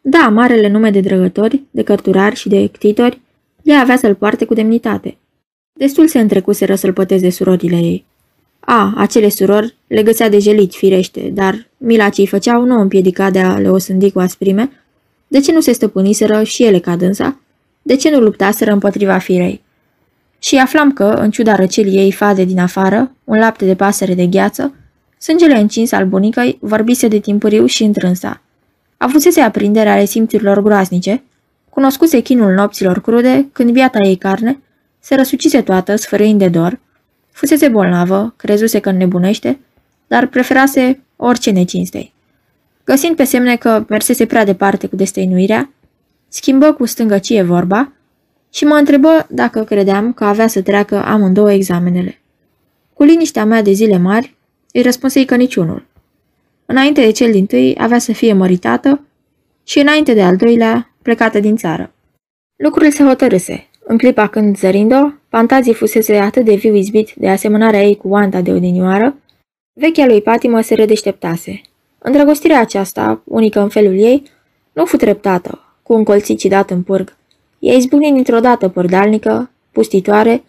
[0.00, 3.20] Da, marele nume de drăgători, de cărturari și de ctitori,
[3.62, 5.16] ea avea să-l poarte cu demnitate.
[5.72, 8.06] Destul se întrecuseră să-l păteze surorile ei.
[8.60, 13.30] A, acele surori le găsea de jelit, firește, dar mila ce-i făceau nu o împiedica
[13.30, 14.70] de a le osândi cu asprime.
[15.28, 17.40] De ce nu se stăpâniseră și ele ca dânsa?
[17.82, 19.62] De ce nu luptaseră împotriva firei?
[20.38, 24.26] Și aflam că, în ciuda răcelii ei fade din afară, un lapte de pasăre de
[24.26, 24.74] gheață,
[25.18, 28.40] sângele încins al bunicăi vorbise de timpuriu și întrânsa.
[28.96, 31.22] Avusese aprinderea ale simțurilor groaznice,
[31.68, 34.60] cunoscuse chinul nopților crude, când viata ei carne
[34.98, 36.78] se răsucise toată, sfărâind de dor,
[37.32, 39.58] fusese bolnavă, crezuse că nebunește,
[40.06, 42.12] dar preferase orice necinstei.
[42.84, 45.70] Găsind pe semne că mersese prea departe cu destăinuirea,
[46.28, 47.92] schimbă cu stângăcie vorba
[48.52, 52.20] și mă întrebă dacă credeam că avea să treacă amândouă examenele.
[52.92, 54.36] Cu liniștea mea de zile mari,
[54.72, 55.86] îi răspunsei că niciunul.
[56.66, 59.04] Înainte de cel din tâi avea să fie măritată
[59.64, 61.92] și înainte de al doilea plecată din țară.
[62.56, 63.69] Lucrurile se hotărâse.
[63.90, 68.40] În clipa când zărind-o, fantazii fusese atât de viu izbit de asemănarea ei cu Anta
[68.40, 69.16] de odinioară,
[69.72, 71.60] vechea lui patimă se redeșteptase.
[71.98, 74.22] Îndrăgostirea aceasta, unică în felul ei,
[74.72, 77.16] nu fu treptată, cu un colțit cidat în pârg.
[77.58, 80.42] Ea izbucni dintr-o dată părdalnică, pustitoare,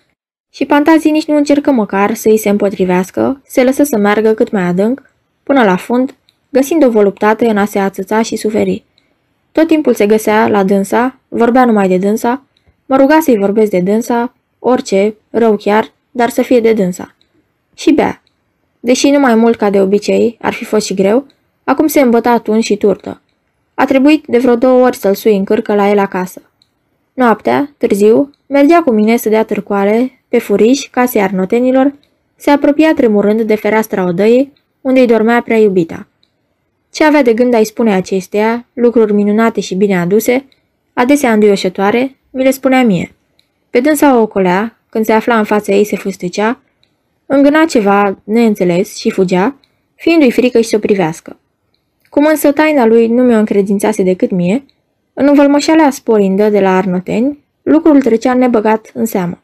[0.53, 4.51] și fantazii nici nu încercă măcar să îi se împotrivească, se lăsă să meargă cât
[4.51, 5.11] mai adânc,
[5.43, 6.15] până la fund,
[6.49, 8.83] găsind o voluptate în a se ațăța și suferi.
[9.51, 12.45] Tot timpul se găsea la dânsa, vorbea numai de dânsa,
[12.91, 17.15] mă ruga să-i vorbesc de dânsa, orice, rău chiar, dar să fie de dânsa.
[17.73, 18.21] Și bea.
[18.79, 21.25] Deși nu mai mult ca de obicei, ar fi fost și greu,
[21.63, 23.21] acum se îmbăta tun și turtă.
[23.73, 26.41] A trebuit de vreo două ori să-l sui în cârcă la el acasă.
[27.13, 31.93] Noaptea, târziu, mergea cu mine să dea târcoale, pe furiș, casei arnotenilor,
[32.35, 36.07] se apropia tremurând de fereastra odăii, unde îi dormea prea iubita.
[36.89, 40.45] Ce avea de gând a-i spune acestea, lucruri minunate și bine aduse,
[40.93, 43.15] adesea înduioșătoare, mi le spunea mie.
[43.69, 46.61] Pe dânsa o ocolea, când se afla în fața ei se fustecea,
[47.25, 49.55] îngâna ceva neînțeles și fugea,
[49.95, 51.39] fiindu-i frică și să o privească.
[52.09, 54.65] Cum însă taina lui nu mi-o încredințase decât mie,
[55.13, 59.41] în învălmășalea sporindă de la Arnoteni, lucrul trecea nebăgat în seamă.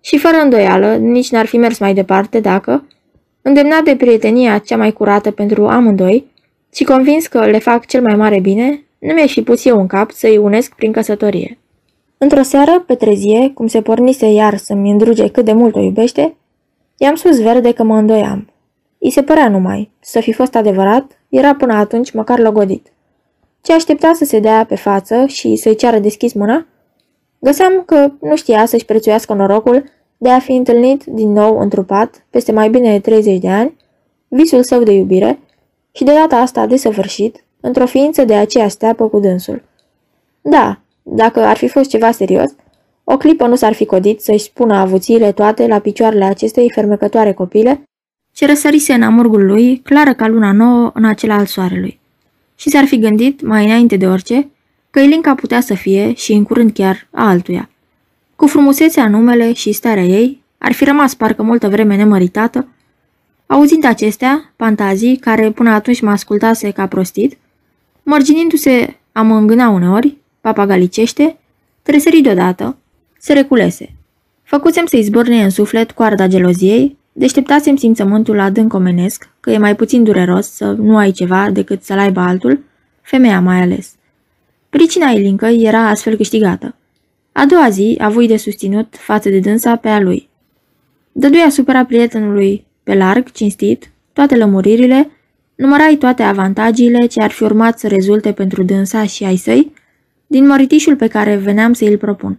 [0.00, 2.86] Și fără îndoială, nici n-ar fi mers mai departe dacă,
[3.42, 6.24] îndemnat de prietenia cea mai curată pentru amândoi,
[6.74, 9.86] și convins că le fac cel mai mare bine, nu mi-aș fi pus eu în
[9.86, 11.58] cap să-i unesc prin căsătorie.
[12.18, 16.36] Într-o seară, pe trezie, cum se pornise iar să-mi îndruge cât de mult o iubește,
[16.96, 18.50] i-am spus verde că mă îndoiam.
[18.98, 22.92] I se părea numai, să fi fost adevărat, era până atunci măcar logodit.
[23.62, 26.66] Ce aștepta să se dea pe față și să-i ceară deschis mâna?
[27.38, 29.84] Găseam că nu știa să-și prețuiască norocul
[30.16, 33.76] de a fi întâlnit din nou întrupat, peste mai bine de 30 de ani,
[34.28, 35.38] visul său de iubire
[35.92, 39.62] și de data asta desăvârșit, într-o ființă de aceea steapă cu dânsul.
[40.40, 42.50] Da, dacă ar fi fost ceva serios,
[43.04, 47.82] o clipă nu s-ar fi codit să-și spună avuțiile toate la picioarele acestei fermecătoare copile,
[48.32, 52.00] ce răsărise în amurgul lui, clară ca luna nouă în acela al soarelui.
[52.56, 54.48] Și s-ar fi gândit, mai înainte de orice,
[54.90, 57.70] că Ilinca putea să fie, și în curând chiar, a altuia.
[58.36, 62.68] Cu frumusețea numele și starea ei, ar fi rămas parcă multă vreme nemăritată.
[63.46, 67.38] Auzind acestea, fantazii, care până atunci mă ascultase ca prostit,
[68.02, 70.16] mărginindu-se a mă îngâna uneori,
[70.46, 71.38] papagalicește,
[71.82, 72.76] tresări deodată,
[73.18, 73.94] se reculese.
[74.42, 80.02] Făcusem să-i zbârne în suflet coarda geloziei, deșteptasem simțământul adânc omenesc, că e mai puțin
[80.04, 82.64] dureros să nu ai ceva decât să-l aibă altul,
[83.02, 83.94] femeia mai ales.
[84.68, 86.74] Pricina Ilincă era astfel câștigată.
[87.32, 90.28] A doua zi a avut de susținut față de dânsa pe a lui.
[91.12, 95.10] Dădui asupra prietenului pe larg, cinstit, toate lămuririle,
[95.54, 99.74] numărai toate avantagiile ce ar fi urmat să rezulte pentru dânsa și ai săi,
[100.26, 102.38] din măritișul pe care veneam să îl propun.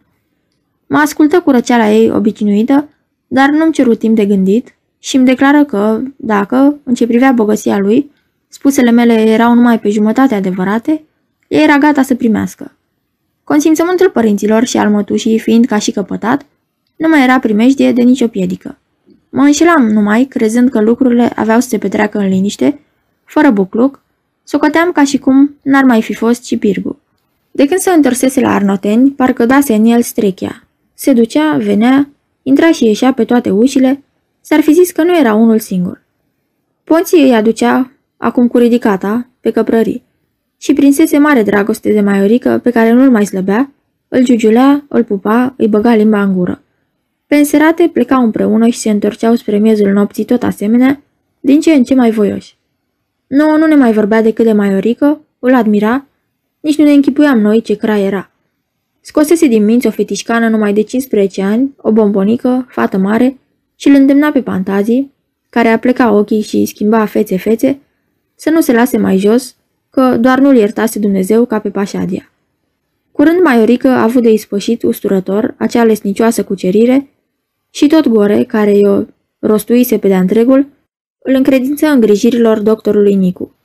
[0.87, 2.89] Mă ascultă cu răceala ei obișnuită,
[3.27, 7.77] dar nu-mi cerut timp de gândit și îmi declară că, dacă, în ce privea bogăția
[7.77, 8.11] lui,
[8.47, 11.03] spusele mele erau numai pe jumătate adevărate,
[11.47, 12.71] ea era gata să primească.
[13.43, 16.45] Consimțământul părinților și al mătușii fiind ca și căpătat,
[16.95, 18.77] nu mai era primejdie de nicio piedică.
[19.29, 22.79] Mă înșelam numai, crezând că lucrurile aveau să se petreacă în liniște,
[23.23, 24.01] fără bucluc,
[24.43, 26.99] socoteam ca și cum n-ar mai fi fost și pirgu.
[27.57, 30.63] De când se întorsese la Arnoteni, parcă dase în el strechia.
[30.93, 32.09] Se ducea, venea,
[32.43, 34.03] intra și ieșea pe toate ușile,
[34.41, 36.01] s-ar fi zis că nu era unul singur.
[36.83, 40.03] Ponții îi aducea, acum cu ridicata, pe căprării
[40.57, 43.71] și prinsese mare dragoste de Maiorică pe care nu-l mai slăbea,
[44.07, 46.61] îl giugiulea, îl pupa, îi băga limba în gură.
[47.27, 51.01] Pe înserate plecau împreună și se întorceau spre miezul nopții tot asemenea,
[51.39, 52.57] din ce în ce mai voioși.
[53.27, 56.05] Nu, nu ne mai vorbea decât de Maiorică, îl admira,
[56.59, 58.31] Nici nu ne închipuiam noi ce crai era.
[59.01, 63.37] Scosese din minți o fetișcană numai de 15 ani, o bombonică, fată mare,
[63.75, 65.13] și îl îndemna pe fantazii,
[65.49, 67.79] care apleca ochii și schimba fețe-fețe,
[68.35, 69.55] să nu se lase mai jos,
[69.89, 72.31] că doar nu-l iertase Dumnezeu ca pe Pașadia.
[73.11, 77.09] Curând Maiorică a avut de ispășit usturător acea lesnicioasă cucerire
[77.69, 79.03] și tot Gore, care i-o
[79.39, 80.67] rostuise pe de-a întregul,
[81.19, 83.55] îl încredință îngrijirilor doctorului Nicu.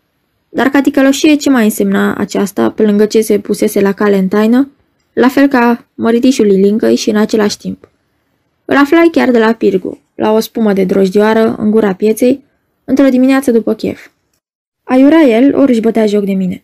[0.55, 4.29] Dar ca ticăloșie ce mai însemna aceasta, pe lângă ce se pusese la cale în
[4.29, 4.71] taină,
[5.13, 7.89] la fel ca măritișul Ilincăi și în același timp.
[8.65, 12.45] Îl aflai chiar de la Pirgu, la o spumă de drojdioară în gura pieței,
[12.85, 14.07] într-o dimineață după chef.
[14.85, 16.63] Aiura el, ori își bătea joc de mine.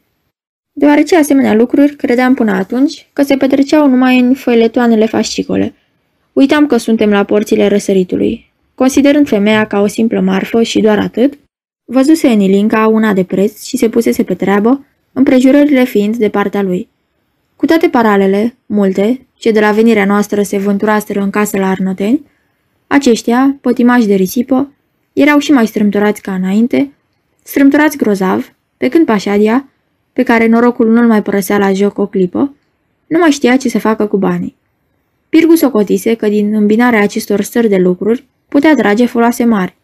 [0.72, 5.74] Deoarece asemenea lucruri credeam până atunci că se petreceau numai în făiletoanele fascicole.
[6.32, 8.52] Uitam că suntem la porțile răsăritului.
[8.74, 11.38] Considerând femeia ca o simplă marfă și doar atât,
[11.90, 16.62] văzuse în Ilinca una de preț și se pusese pe treabă, împrejurările fiind de partea
[16.62, 16.88] lui.
[17.56, 22.26] Cu toate paralele, multe, ce de la venirea noastră se vânturaseră în casă la Arnoteni,
[22.86, 24.72] aceștia, pătimași de risipă,
[25.12, 26.92] erau și mai strâmtorați ca înainte,
[27.42, 29.68] strâmtorați grozav, pe când Pașadia,
[30.12, 32.54] pe care norocul nu-l mai părăsea la joc o clipă,
[33.06, 34.56] nu mai știa ce să facă cu banii.
[35.28, 39.76] Pirgu socotise că din îmbinarea acestor stări de lucruri putea trage foloase mari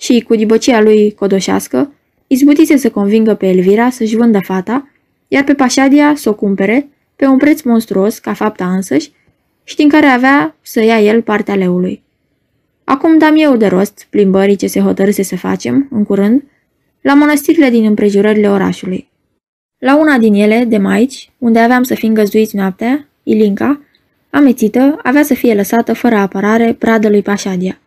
[0.00, 1.92] și, cu dibăcia lui codoșească,
[2.26, 4.88] izbutise să convingă pe Elvira să-și vândă fata,
[5.28, 9.12] iar pe Pașadia să o cumpere pe un preț monstruos ca fapta însăși
[9.64, 12.02] și din care avea să ia el partea leului.
[12.84, 16.42] Acum dam eu de rost plimbării ce se hotărâse să facem, în curând,
[17.00, 19.08] la mănăstirile din împrejurările orașului.
[19.78, 23.80] La una din ele, de maici, unde aveam să fim găzduiți noaptea, Ilinca,
[24.30, 27.80] amețită, avea să fie lăsată fără apărare pradă lui Pașadia.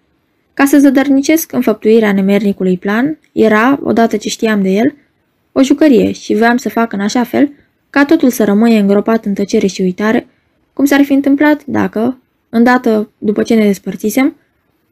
[0.53, 4.95] Ca să zădărnicesc înfăptuirea nemernicului plan, era, odată ce știam de el,
[5.51, 7.51] o jucărie și voiam să fac în așa fel
[7.89, 10.27] ca totul să rămâie îngropat în tăcere și uitare,
[10.73, 12.17] cum s-ar fi întâmplat dacă,
[12.49, 14.35] îndată după ce ne despărțisem,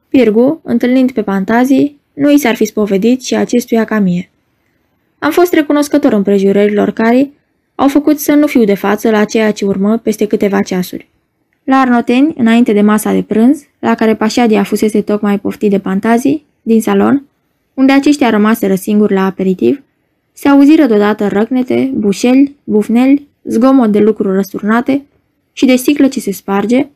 [0.09, 4.29] Pirgu, întâlnind pe Pantazii, nu i s-ar fi spovedit și acestuia ca mie.
[5.19, 7.31] Am fost recunoscător împrejurărilor care
[7.75, 11.09] au făcut să nu fiu de față la ceea ce urmă peste câteva ceasuri.
[11.63, 16.45] La Arnoteni, înainte de masa de prânz, la care Pașadia fusese tocmai poftit de Pantazii,
[16.61, 17.23] din salon,
[17.73, 19.81] unde aceștia rămaseră singuri la aperitiv,
[20.33, 25.05] se auziră deodată răcnete, bușeli, bufneli, zgomot de lucruri răsturnate
[25.53, 26.87] și de sticlă ce se sparge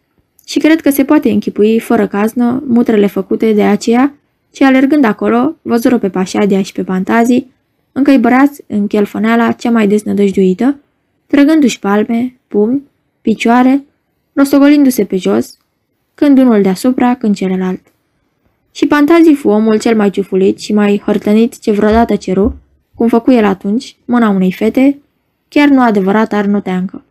[0.47, 4.13] și cred că se poate închipui fără caznă mutrele făcute de aceea
[4.51, 7.51] ce alergând acolo văzură pe Pașadia și pe Pantazii,
[7.91, 10.79] încăibărați în chelfăneala cea mai desnădăjduită,
[11.27, 12.83] trăgându-și palme, pumni,
[13.21, 13.83] picioare,
[14.33, 15.57] rostogolindu-se pe jos,
[16.15, 17.81] când unul deasupra, când celălalt.
[18.71, 22.55] Și Pantazii fu omul cel mai ciufulit și mai hărtănit ce vreodată ceru,
[22.95, 24.99] cum făcu el atunci, mâna unei fete,
[25.47, 27.03] chiar nu adevărat arnoteancă.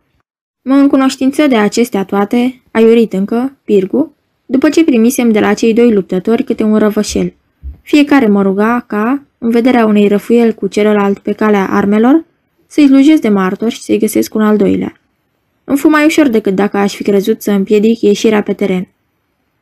[0.61, 4.13] Mă încunoștință de acestea toate, aiurit încă, Pirgu,
[4.45, 7.33] după ce primisem de la cei doi luptători câte un răvășel.
[7.81, 12.25] Fiecare mă ruga ca, în vederea unei răfuiel cu celălalt pe calea armelor,
[12.67, 14.99] să-i slujesc de martor și să-i găsesc un al doilea.
[15.63, 18.87] Îmi fu mai ușor decât dacă aș fi crezut să împiedic ieșirea pe teren.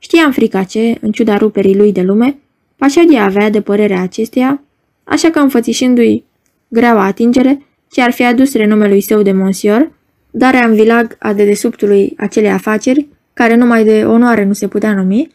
[0.03, 2.37] Știam frica ce, în ciuda ruperii lui de lume,
[2.75, 4.63] Pașadia avea de părerea acesteia
[5.03, 6.23] așa că înfățișându-i
[6.67, 9.91] greaua atingere, ce ar fi adus renumelui său de monsior,
[10.31, 15.31] dar am vilag a dedesubtului acelei afaceri, care numai de onoare nu se putea numi,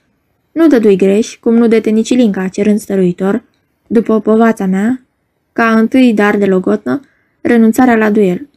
[0.53, 3.43] nu dădui greș, cum nu dete nici Linca cerând stăruitor,
[3.87, 5.03] după povața mea,
[5.53, 7.01] ca întâi dar de logotnă,
[7.41, 8.49] renunțarea la duel.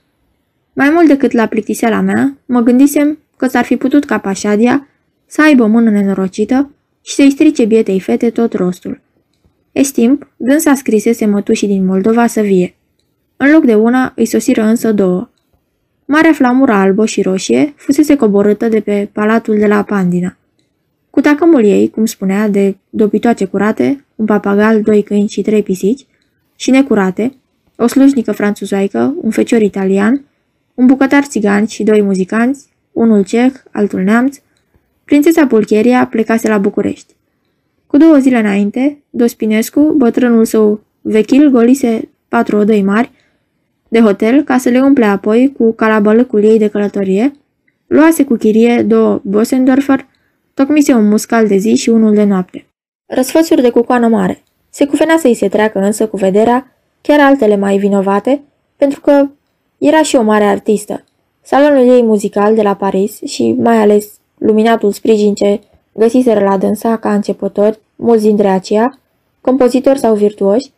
[0.74, 4.86] Mai mult decât la plictiseala mea, mă gândisem că s-ar fi putut ca Pașadia
[5.32, 6.72] să aibă o mână nenorocită
[7.02, 9.02] și să-i strice bietei fete tot rostul.
[9.72, 12.76] Estimp, dânsa scrisese mătușii din Moldova să vie.
[13.38, 15.30] În loc de una, îi sosiră însă două.
[16.06, 20.38] Marea flamură albă și roșie fusese coborâtă de pe palatul de la Pandina.
[21.10, 26.06] Cu tacămul ei, cum spunea, de dobitoace curate, un papagal, doi câini și trei pisici,
[26.56, 27.36] și necurate,
[27.76, 30.26] o slujnică franțuzoaică, un fecior italian,
[30.74, 34.38] un bucătar țigan și doi muzicanți, unul ceh, altul neamț,
[35.12, 37.16] prințesa Pulcheria plecase la București.
[37.88, 43.12] Cu două zile înainte, Dospinescu, bătrânul său vechil, golise patru odăi mari
[43.88, 47.32] de hotel ca să le umple apoi cu calabălăcul ei de călătorie,
[47.88, 50.08] luase cu chirie două Bosendorfer,
[50.54, 52.66] tocmise un muscal de zi și unul de noapte.
[53.06, 54.44] Răsfățuri de cucoană mare.
[54.70, 58.42] Se cuvenea să-i se treacă însă cu vederea chiar altele mai vinovate,
[58.78, 59.30] pentru că
[59.78, 61.04] era și o mare artistă.
[61.42, 65.60] Salonul ei muzical de la Paris și mai ales luminatul sprijin ce
[65.94, 69.00] găsiseră la dânsa ca începători, mulți dintre aceia,
[69.42, 70.72] compozitori sau virtuoși,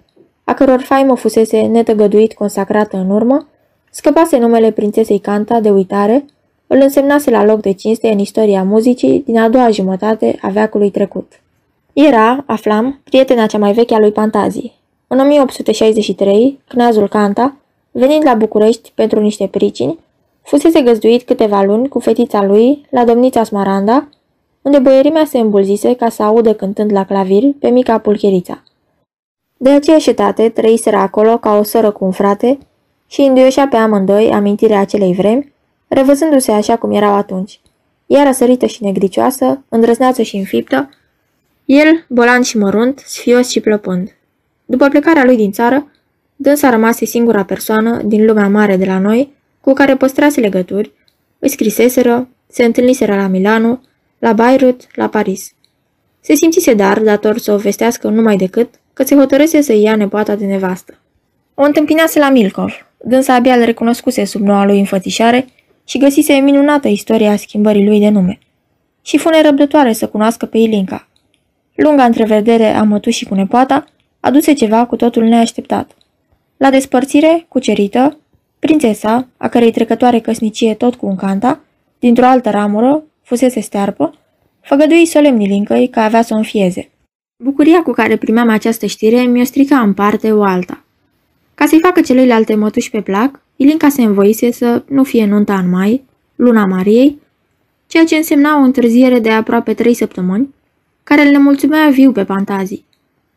[0.43, 3.47] a căror faimă fusese netăgăduit consacrată în urmă,
[3.95, 6.25] Scăpase numele prințesei Canta de uitare,
[6.67, 10.89] îl însemnase la loc de cinste în istoria muzicii din a doua jumătate a veacului
[10.89, 11.41] trecut.
[11.93, 14.73] Era, aflam, prietena cea mai veche a lui Pantazi.
[15.07, 17.55] În 1863, Cnazul Canta,
[17.91, 19.99] venind la București pentru niște pricini,
[20.43, 24.09] fusese găzduit câteva luni cu fetița lui la domnița Smaranda,
[24.61, 28.63] unde băierimea se îmbulzise ca să audă cântând la clavir pe mica pulcherița.
[29.57, 32.57] De aceeași etate trăiseră acolo ca o soră cu un frate
[33.07, 35.53] și înduioșea pe amândoi amintirea acelei vremi,
[35.87, 37.59] revăzându-se așa cum erau atunci.
[38.07, 40.89] Ea răsărită și negricioasă, îndrăzneață și înfiptă,
[41.65, 44.15] el, bolan și mărunt, sfios și plăpând.
[44.65, 45.91] După plecarea lui din țară,
[46.35, 49.33] dânsa rămase singura persoană din lumea mare de la noi
[49.63, 50.91] cu care păstrase legături,
[51.39, 53.81] îi scriseseră, se întâlniseră la Milano,
[54.19, 55.53] la Beirut, la Paris.
[56.19, 60.35] Se simțise dar dator să o vestească numai decât că se hotărâse să ia nepoata
[60.35, 60.99] de nevastă.
[61.53, 65.45] O întâmpinase la Milkov, dânsa abia îl recunoscuse sub noua lui înfățișare
[65.85, 68.39] și găsise minunată istoria schimbării lui de nume.
[69.01, 71.07] Și fu nerăbdătoare să cunoască pe Ilinca.
[71.75, 73.85] Lunga întrevedere a mătușii cu nepoata
[74.19, 75.91] aduse ceva cu totul neașteptat.
[76.57, 78.17] La despărțire, cucerită,
[78.65, 81.59] prințesa, a cărei trecătoare căsnicie tot cu un canta,
[81.99, 84.13] dintr-o altă ramură, fusese stearpă,
[84.61, 86.89] făgădui solemn Ilincăi că avea să o înfieze.
[87.43, 90.83] Bucuria cu care primeam această știre mi-o strica în parte o alta.
[91.55, 95.69] Ca să-i facă celelalte mătuși pe plac, Ilinca se învoise să nu fie nunta în
[95.69, 96.03] mai,
[96.35, 97.19] luna Mariei,
[97.87, 100.53] ceea ce însemna o întârziere de aproape trei săptămâni,
[101.03, 102.85] care le mulțumea viu pe fantazii.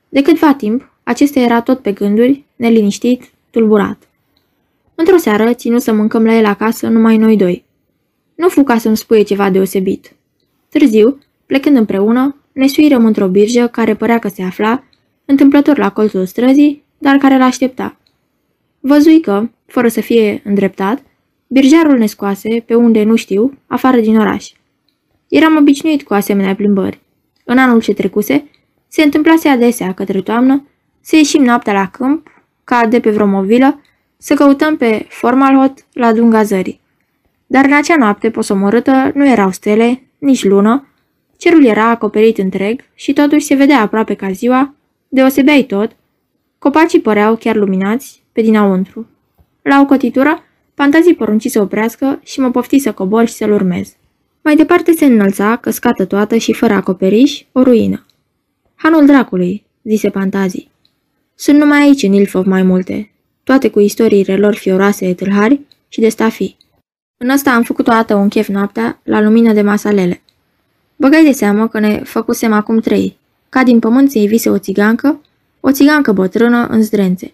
[0.09, 3.99] De câtva timp, acesta era tot pe gânduri, neliniștit, tulburat.
[4.99, 7.65] Într-o seară, ținu să mâncăm la el acasă numai noi doi.
[8.35, 10.13] Nu fu ca să-mi spuie ceva deosebit.
[10.69, 14.85] Târziu, plecând împreună, ne suirăm într-o birjă care părea că se afla,
[15.25, 17.97] întâmplător la colțul străzii, dar care l-aștepta.
[18.81, 21.03] Văzui că, fără să fie îndreptat,
[21.47, 24.51] birjarul ne scoase, pe unde nu știu, afară din oraș.
[25.29, 27.01] Eram obișnuit cu asemenea plimbări.
[27.45, 28.51] În anul ce trecuse,
[28.89, 30.67] se întâmplase adesea către toamnă
[31.01, 32.29] să ieșim noaptea la câmp,
[32.65, 33.81] ca de pe vreo movilă,
[34.17, 36.81] să căutăm pe Formalhot la dunga zării.
[37.47, 40.89] Dar în acea noapte posomorâtă nu erau stele, nici lună,
[41.37, 44.75] cerul era acoperit întreg și totuși se vedea aproape ca ziua,
[45.09, 45.97] deosebeai tot,
[46.59, 49.07] copacii păreau chiar luminați pe dinăuntru.
[49.63, 50.43] La o cotitură,
[50.75, 53.97] fantazii porunci să oprească și mă pofti să cobor și să-l urmez.
[54.43, 58.07] Mai departe se înălța, căscată toată și fără acoperiș, o ruină.
[58.75, 60.71] Hanul dracului, zise Pantazii.
[61.35, 63.11] Sunt numai aici în Ilfov mai multe,
[63.47, 66.57] toate cu istoriile lor fioroase de tâlhari și de stafii.
[67.17, 70.23] În asta am făcut o dată un chef noaptea, la lumină de masalele.
[70.97, 73.17] Băgai de seamă că ne făcusem acum trei,
[73.49, 75.21] ca din pământ se ivise o țigancă,
[75.61, 77.33] o țigancă bătrână în zdrențe.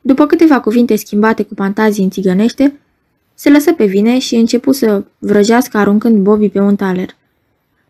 [0.00, 2.80] După câteva cuvinte schimbate cu fantazii în țigănește,
[3.34, 7.16] se lăsă pe vine și începu să vrăjească aruncând bobii pe un taler.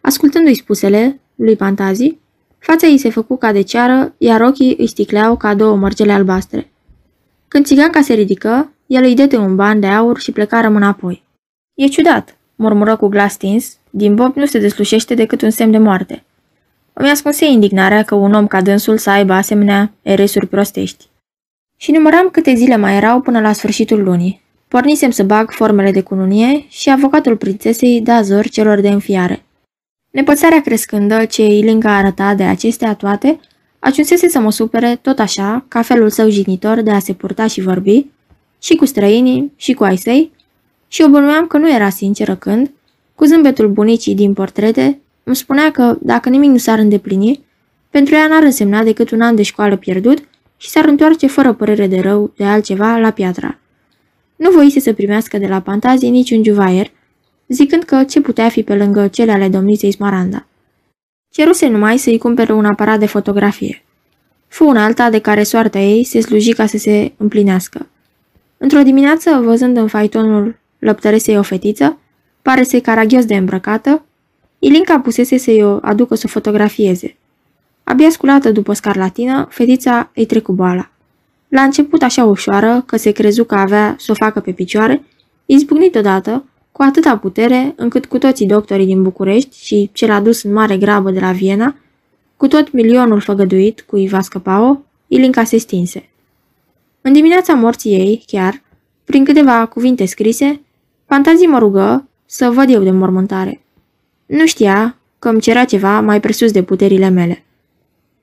[0.01, 2.21] Ascultându-i spusele lui Pantazii,
[2.59, 6.71] fața ei se făcu ca de ceară, iar ochii îi sticleau ca două mărgele albastre.
[7.57, 11.23] Când țiganca se ridică, el îi dete un ban de aur și plecară înapoi.
[11.75, 15.79] E ciudat, murmură cu glas stins, din bob nu se deslușește decât un semn de
[15.79, 16.25] moarte.
[16.93, 21.07] Îmi ascunse indignarea că un om ca dânsul să aibă asemenea eresuri prostești.
[21.77, 24.43] Și număram câte zile mai erau până la sfârșitul lunii.
[24.69, 29.43] Pornisem să bag formele de cununie și avocatul prințesei da zor celor de înfiare.
[30.11, 33.41] Nepățarea crescândă ce Ilinca arăta de acestea toate,
[33.79, 37.61] ajunsese să mă supere tot așa, ca felul său jignitor de a se purta și
[37.61, 38.07] vorbi,
[38.63, 40.33] și cu străinii, și cu ai săi,
[40.89, 42.71] și obunuiam că nu era sinceră când,
[43.15, 47.45] cu zâmbetul bunicii din portrete, îmi spunea că, dacă nimic nu s-ar îndeplini,
[47.91, 50.19] pentru ea n-ar însemna decât un an de școală pierdut
[50.57, 53.59] și s-ar întoarce fără părere de rău de altceva la piatra.
[54.37, 56.91] Nu voise să primească de la Pantazie niciun juvaier,
[57.49, 60.47] zicând că ce putea fi pe lângă cele ale domniței Smaranda.
[61.37, 63.85] Ceruse numai să-i cumpere un aparat de fotografie.
[64.49, 67.87] Fu un alta de care soarta ei se sluji ca să se împlinească.
[68.57, 71.99] Într-o dimineață, văzând în faitonul lăptăresei o fetiță,
[72.43, 74.05] pare să-i caragios de îmbrăcată,
[74.59, 77.17] Ilinca pusese să-i o aducă să o fotografieze.
[77.85, 80.91] Abia sculată după scarlatină, fetița îi trecu boala.
[81.49, 85.03] La început așa ușoară, că se crezu că avea să o facă pe picioare,
[85.47, 86.45] izbucnit odată,
[86.77, 91.11] cu atâta putere, încât cu toții doctorii din București și cel adus în mare grabă
[91.11, 91.77] de la Viena,
[92.37, 96.09] cu tot milionul făgăduit cu Iva Scăpao, Ilinca se stinse.
[97.01, 98.63] În dimineața morții ei, chiar,
[99.05, 100.61] prin câteva cuvinte scrise,
[101.07, 103.65] fantazii mă rugă să văd eu de mormântare.
[104.27, 107.45] Nu știa că îmi cerea ceva mai presus de puterile mele.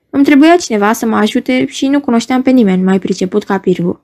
[0.09, 4.01] Îmi trebuia cineva să mă ajute și nu cunoșteam pe nimeni mai priceput ca Pirgu.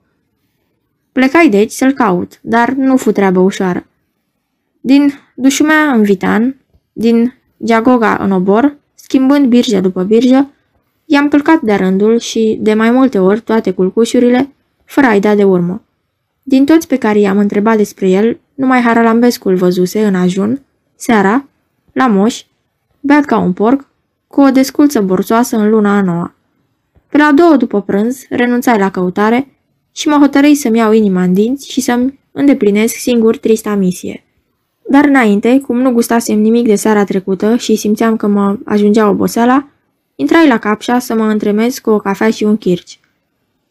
[1.12, 3.84] Plecai deci să-l caut, dar nu fu treabă ușoară.
[4.80, 6.56] Din Dușumea în Vitan,
[6.92, 10.50] din Giagoga în Obor, schimbând birjă după birjă,
[11.04, 14.52] i-am călcat de rândul și, de mai multe ori, toate culcușurile,
[14.84, 15.82] fără a-i da de urmă.
[16.42, 20.62] Din toți pe care i-am întrebat despre el, numai Haralambescu îl văzuse în ajun,
[20.96, 21.48] seara,
[21.92, 22.42] la moș,
[23.00, 23.88] beat ca un porc,
[24.26, 26.34] cu o desculță borțoasă în luna a noua.
[27.08, 29.48] Pe la două după prânz, renunțai la căutare
[29.92, 34.24] și mă hotărâi să-mi iau inima în dinți și să-mi îndeplinesc singur trista misie.
[34.90, 39.68] Dar înainte, cum nu gustasem nimic de seara trecută și simțeam că mă ajungea oboseala,
[40.14, 43.00] intrai la capșa să mă întremez cu o cafea și un chirci.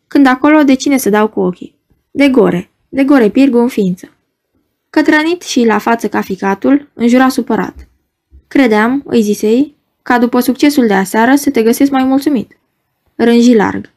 [0.07, 1.75] Când acolo, de cine să dau cu ochii?
[2.11, 4.09] De gore, de gore pirgu în ființă.
[4.89, 7.87] Cătrănit și la față ca ficatul, înjura supărat.
[8.47, 12.57] Credeam, îi zisei, ca după succesul de aseară să te găsesc mai mulțumit.
[13.15, 13.89] Rânji larg.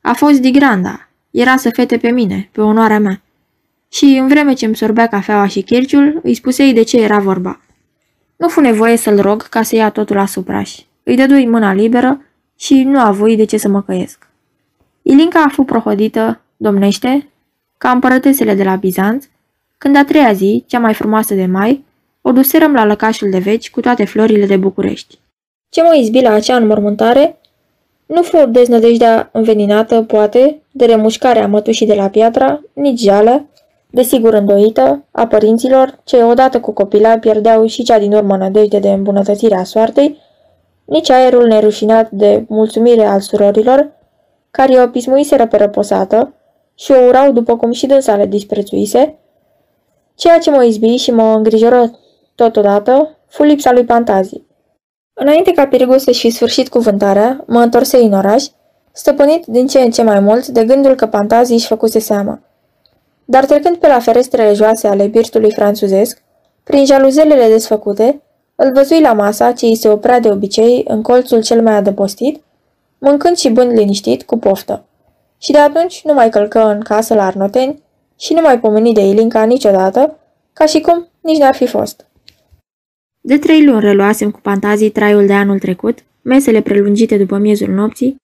[0.00, 1.08] A fost digranda.
[1.30, 3.22] Era să fete pe mine, pe onoarea mea.
[3.92, 7.60] Și în vreme ce îmi sorbea cafeaua și chirciul, îi spusei de ce era vorba.
[8.36, 12.24] Nu fu nevoie să-l rog ca să ia totul asupra și îi dădui mâna liberă
[12.56, 14.28] și nu a voi de ce să mă căiesc.
[15.02, 17.28] Ilinca a fost prohodită, domnește,
[17.78, 19.26] ca împărătesele de la Bizanț,
[19.78, 21.84] când a treia zi, cea mai frumoasă de mai,
[22.20, 25.18] o duserăm la lăcașul de veci cu toate florile de București.
[25.68, 27.40] Ce mă izbi la acea înmormântare?
[28.06, 33.46] Nu fu deznădejdea înveninată, poate, de remușcarea mătușii de la piatra, nici jală,
[33.92, 38.90] desigur îndoită, a părinților, ce odată cu copila pierdeau și cea din urmă nădejde de
[38.90, 40.18] îmbunătățire a soartei,
[40.84, 43.90] nici aerul nerușinat de mulțumire al surorilor,
[44.50, 46.34] care o pismuiseră pe răposată
[46.74, 49.18] și o urau după cum și dânsa le disprețuise,
[50.14, 51.90] ceea ce mă izbi și mă îngrijoră
[52.34, 54.46] totodată fu lipsa lui Pantazii.
[55.14, 58.44] Înainte ca Pirigu să-și fi sfârșit cuvântarea, mă întorsei în oraș,
[58.92, 62.40] stăpânit din ce în ce mai mult de gândul că Pantazii își făcuse seama.
[63.24, 66.22] Dar trecând pe la ferestrele joase ale birtului franțuzesc,
[66.64, 68.22] prin jaluzelele desfăcute,
[68.54, 72.42] îl văzui la masa ce îi se oprea de obicei în colțul cel mai adăpostit,
[72.98, 74.84] mâncând și bând liniștit cu poftă.
[75.38, 77.82] Și de atunci nu mai călcă în casă la Arnoteni
[78.18, 80.18] și nu mai pomeni de Ilinca niciodată,
[80.52, 82.06] ca și cum nici n-ar fi fost.
[83.20, 88.16] De trei luni reluasem cu fantazii traiul de anul trecut, mesele prelungite după miezul nopții,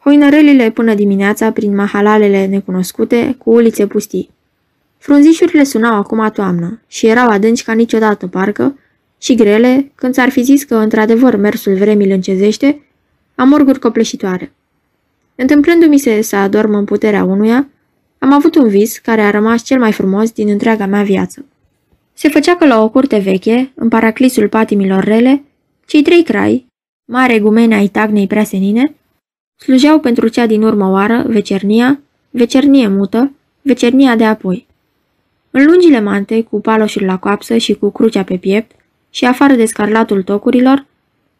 [0.00, 4.30] hoinărelile până dimineața prin mahalalele necunoscute, cu ulițe pustii.
[5.04, 8.78] Frunzișurile sunau acum toamnă și erau adânci ca niciodată, parcă,
[9.18, 12.82] și grele, când ți-ar fi zis că, într-adevăr, mersul vremii îl încezește,
[13.34, 14.52] amorguri copleșitoare.
[15.34, 17.68] Întâmplându-mi se să adorm în puterea unuia,
[18.18, 21.44] am avut un vis care a rămas cel mai frumos din întreaga mea viață.
[22.12, 25.42] Se făcea că la o curte veche, în paraclisul patimilor rele,
[25.86, 26.66] cei trei crai,
[27.04, 28.94] mare gumene ai tagnei prea senine,
[29.56, 32.00] slujeau pentru cea din urmă oară vecernia,
[32.30, 33.32] vecernie mută,
[33.62, 34.72] vecernia de apoi.
[35.56, 38.70] În lungile mante, cu paloșul la coapsă și cu crucea pe piept,
[39.10, 40.86] și afară de scarlatul tocurilor,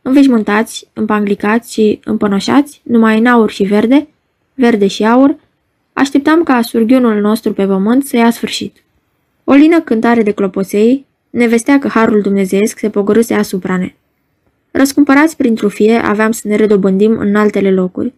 [0.02, 4.08] înveșmântați, împanglicați și împănoșați, numai în aur și verde,
[4.54, 5.36] verde și aur,
[5.92, 8.82] așteptam ca surghiunul nostru pe pământ să ia sfârșit.
[9.44, 13.94] O lină cântare de clopoței ne vestea că harul dumnezeiesc se pogorâse asupra ne.
[14.70, 18.12] Răscumpărați prin trufie aveam să ne redobândim în altele locuri.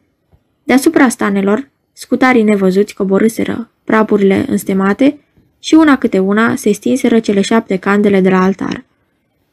[0.62, 5.18] Deasupra stanelor, scutarii nevăzuți coborâseră, prapurile înstemate
[5.58, 8.84] și una câte una se stinseră cele șapte candele de la altar.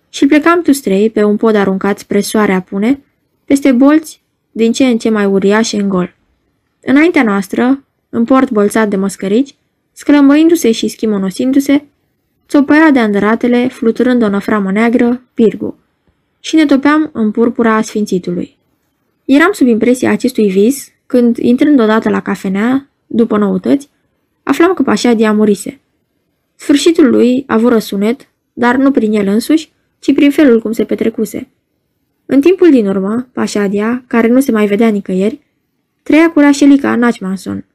[0.10, 3.00] Și plecam tu strei pe un pod aruncat spre soare apune,
[3.46, 4.22] peste bolți
[4.52, 6.16] din ce în ce mai uriașe în gol.
[6.82, 9.56] Înaintea noastră, în port bolțat de măscărici,
[9.94, 11.86] sclămăindu-se și schimonosindu-se,
[12.48, 15.78] țopăia de andăratele, fluturând o năframă neagră, Pirgu,
[16.40, 18.58] și ne topeam în purpura sfințitului.
[19.26, 23.90] Eram sub impresia acestui vis, când, intrând odată la cafenea, după noutăți,
[24.44, 25.80] aflam că Pașadia murise.
[26.56, 30.84] Sfârșitul lui a avut răsunet, dar nu prin el însuși, ci prin felul cum se
[30.84, 31.48] petrecuse.
[32.26, 35.40] În timpul din urmă, Pașadia, care nu se mai vedea nicăieri,
[36.04, 37.66] trăia cu Rașelica Nachmanson,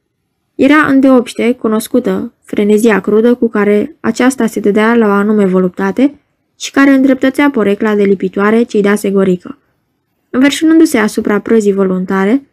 [0.59, 6.19] era îndeopște cunoscută frenezia crudă cu care aceasta se dădea la o anume voluptate
[6.59, 9.57] și care îndreptățea porecla de lipitoare ce-i dase gorică.
[10.29, 12.47] Înverșunându-se asupra prăzii voluntare,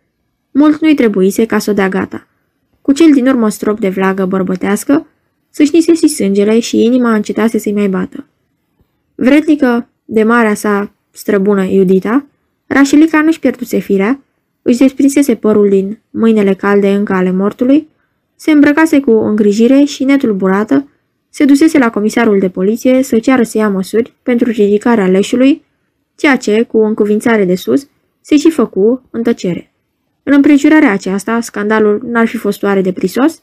[0.51, 2.27] mult nu-i trebuise ca să o dea gata.
[2.83, 5.07] Cu cel din urmă strop de vlagă bărbătească,
[5.57, 8.27] sâșnise și sângele și inima încetase să-i mai bată.
[9.15, 12.27] Vrednică de marea sa străbună Iudita,
[12.67, 14.21] Rașelica nu-și pierduse firea,
[14.63, 17.89] își desprinsese părul din mâinile calde încă ale mortului
[18.35, 20.89] se îmbrăcase cu îngrijire și, netulburată,
[21.31, 25.65] se dusese la comisarul de poliție să ceară să ia măsuri pentru ridicarea leșului,
[26.17, 27.89] ceea ce, cu o încuvințare de sus,
[28.21, 29.73] se și făcu în tăcere.
[30.23, 33.43] În împrejurarea aceasta, scandalul n-ar fi fost oare de prisos?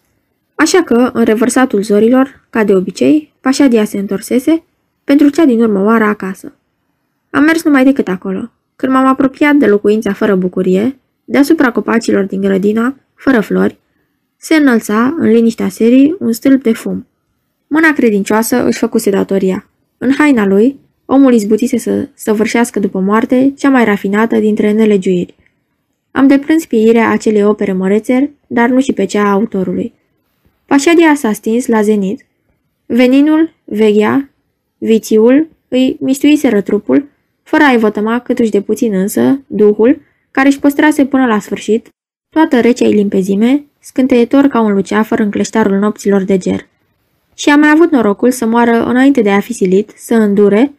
[0.64, 4.64] Așa că, în revărsatul zorilor, ca de obicei, Pașadia se întorsese
[5.04, 6.54] pentru cea din urmă oară acasă.
[7.30, 8.52] Am mers numai decât acolo.
[8.76, 13.78] Când m-am apropiat de locuința fără bucurie, deasupra copacilor din grădina, fără flori,
[14.38, 17.08] se înălța, în liniștea serii, un stâlp de fum.
[17.68, 19.70] Mâna credincioasă își făcuse datoria.
[19.98, 25.36] În haina lui, omul izbutise să săvârșească după moarte cea mai rafinată dintre nelegiuiri.
[26.12, 29.94] Am deplâns pieirea acelei opere mărețeri, dar nu și pe cea a autorului.
[30.66, 32.26] Pașadia s-a stins la zenit.
[32.86, 34.30] Veninul, veghea,
[34.78, 37.10] vițiul, îi mistuiseră trupul,
[37.44, 41.88] fără a-i vătăma câtuși de puțin însă, duhul, care își păstrase până la sfârșit
[42.30, 46.68] toată recea limpezime, scânteietor ca un luceafăr în cleștarul nopților de ger.
[47.36, 50.74] Și a mai avut norocul să moară înainte de a fi silit, să îndure,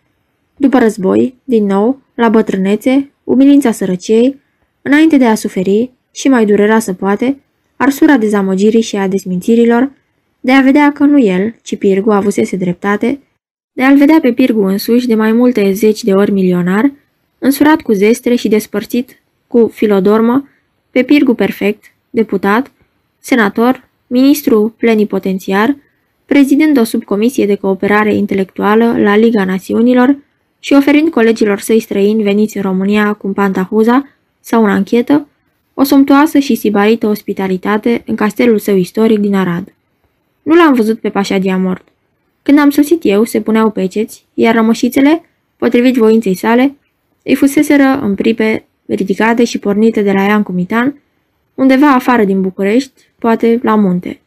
[0.56, 4.40] după război, din nou, la bătrânețe, umilința sărăciei,
[4.82, 7.40] înainte de a suferi, și mai durera să poate,
[7.84, 9.90] arsura dezamăgirii și a desmințirilor,
[10.40, 13.20] de a vedea că nu el, ci Pirgu avusese dreptate,
[13.72, 16.92] de a-l vedea pe Pirgu însuși de mai multe zeci de ori milionar,
[17.38, 20.48] însurat cu zestre și despărțit cu filodormă,
[20.90, 22.72] pe Pirgu perfect, deputat,
[23.18, 25.76] senator, ministru plenipotențiar,
[26.26, 30.16] prezidând o subcomisie de cooperare intelectuală la Liga Națiunilor
[30.58, 34.08] și oferind colegilor săi străini veniți în România cu un pantahuza
[34.40, 35.26] sau o anchetă,
[35.74, 39.74] o somptuoasă și sibarită ospitalitate în castelul său istoric din Arad.
[40.42, 41.88] Nu l-am văzut pe Pașadia mort.
[42.42, 45.22] Când am sosit eu, se puneau peceți, iar rămășițele,
[45.56, 46.74] potrivit voinței sale,
[47.22, 51.00] îi fuseseră în pripe ridicate și pornite de la ea în Cumitan,
[51.54, 54.20] undeva afară din București, poate la munte.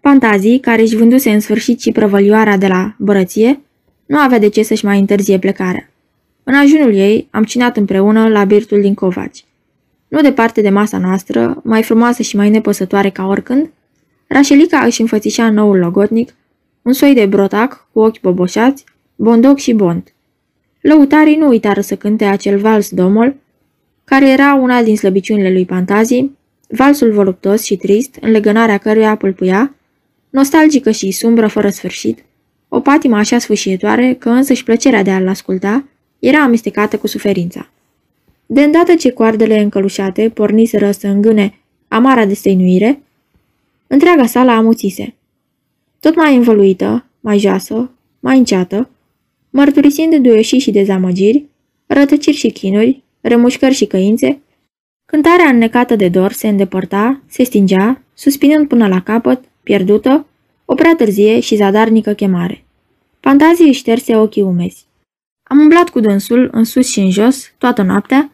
[0.00, 3.60] Fantazii, care își vânduse în sfârșit și prăvălioara de la bărăție,
[4.06, 5.90] nu avea de ce să-și mai întârzie plecarea.
[6.44, 9.44] În ajunul ei am cinat împreună la birtul din Covaci.
[10.08, 13.70] Nu departe de masa noastră, mai frumoasă și mai nepăsătoare ca oricând,
[14.28, 16.34] Rașelica își înfățișa noul logotnic,
[16.82, 18.84] un soi de brotac cu ochi boboșați,
[19.16, 20.12] bondoc și bond.
[20.80, 23.34] Lăutarii nu uitară să cânte acel vals domol,
[24.04, 26.36] care era una din slăbiciunile lui Pantazii,
[26.68, 29.74] valsul voluptos și trist, în legănarea căruia pâlpâia,
[30.30, 32.24] nostalgică și sumbră fără sfârșit,
[32.68, 35.84] o patimă așa sfâșietoare că însăși plăcerea de a-l asculta
[36.18, 37.70] era amestecată cu suferința.
[38.50, 41.58] De îndată ce coardele încălușate porniseră să îngâne
[41.88, 43.02] amara de stăinuire,
[43.86, 45.14] întreaga sala amuțise.
[46.00, 48.90] Tot mai învăluită, mai joasă, mai înceată,
[49.50, 51.44] mărturisind duioșii și dezamăgiri,
[51.86, 54.38] rătăciri și chinuri, remușcări și căințe,
[55.04, 60.26] cântarea înnecată de dor se îndepărta, se stingea, suspinând până la capăt, pierdută,
[60.64, 62.64] o prea târzie și zadarnică chemare.
[63.20, 64.86] Fantazii își șterse ochii umezi.
[65.42, 68.32] Am umblat cu dânsul, în sus și în jos, toată noaptea,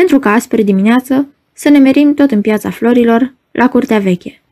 [0.00, 4.42] pentru ca, spre dimineață, să ne merim tot în piața florilor, la curtea veche.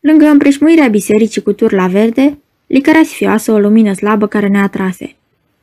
[0.00, 5.14] Lângă împreșmuirea bisericii cu tur la verde, licărea sfioasă o lumină slabă care ne atrase.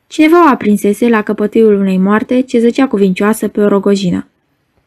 [0.07, 4.27] Cineva o aprinsese la căpătâiul unei moarte ce zăcea cuvincioasă pe o rogojină.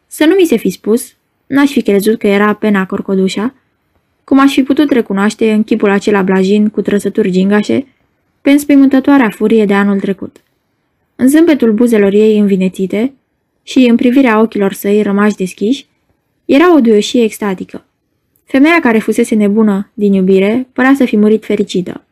[0.07, 1.15] Să nu mi se fi spus,
[1.47, 3.55] n-aș fi crezut că era pena corcodușa,
[4.25, 7.87] cum aș fi putut recunoaște în chipul acela blajin cu trăsături gingașe,
[8.41, 10.37] pe înspăimântătoarea furie de anul trecut.
[11.17, 13.13] În zâmbetul buzelor ei învinețite
[13.63, 15.87] și în privirea ochilor săi rămași deschiși,
[16.45, 17.85] era o duioșie extatică.
[18.45, 22.05] Femeia care fusese nebună din iubire părea să fi murit fericită.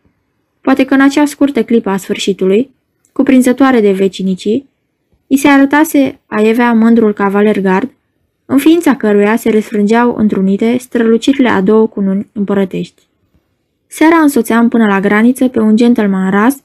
[0.60, 2.70] Poate că în acea scurtă clipă a sfârșitului,
[3.12, 4.68] cuprinzătoare de vecinicii,
[5.26, 7.90] i se arătase aievea mândrul cavaler gard,
[8.46, 13.02] în ființa căruia se răsfrângeau întrunite strălucirile a două cununi împărătești.
[13.86, 16.56] Seara însoțeam până la graniță pe un gentleman ras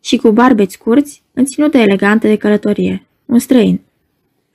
[0.00, 3.80] și cu barbeți scurți, în ținută elegantă de călătorie, un străin.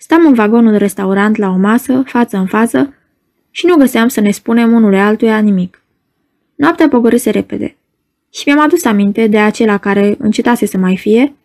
[0.01, 2.93] Stam în vagonul restaurant la o masă, față în față,
[3.51, 5.83] și nu găseam să ne spunem unul altuia nimic.
[6.55, 7.75] Noaptea pogorâse repede
[8.29, 11.35] și mi-am adus aminte de acela care încetase să mai fie,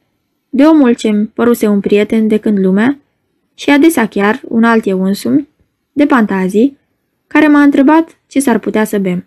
[0.51, 2.99] de omul ce-mi păruse un prieten de când lumea
[3.55, 5.49] și adesea chiar un alt eu însumi,
[5.93, 6.79] de fantazii,
[7.27, 9.27] care m-a întrebat ce s-ar putea să bem.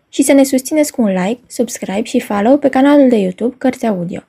[0.13, 3.85] și să ne susțineți cu un like, subscribe și follow pe canalul de YouTube Cărți
[3.85, 4.19] Audio.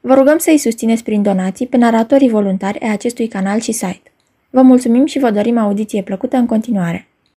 [0.00, 4.12] Vă rugăm să îi susțineți prin donații pe naratorii voluntari ai acestui canal și site.
[4.50, 7.08] Vă mulțumim și vă dorim audiție plăcută în continuare.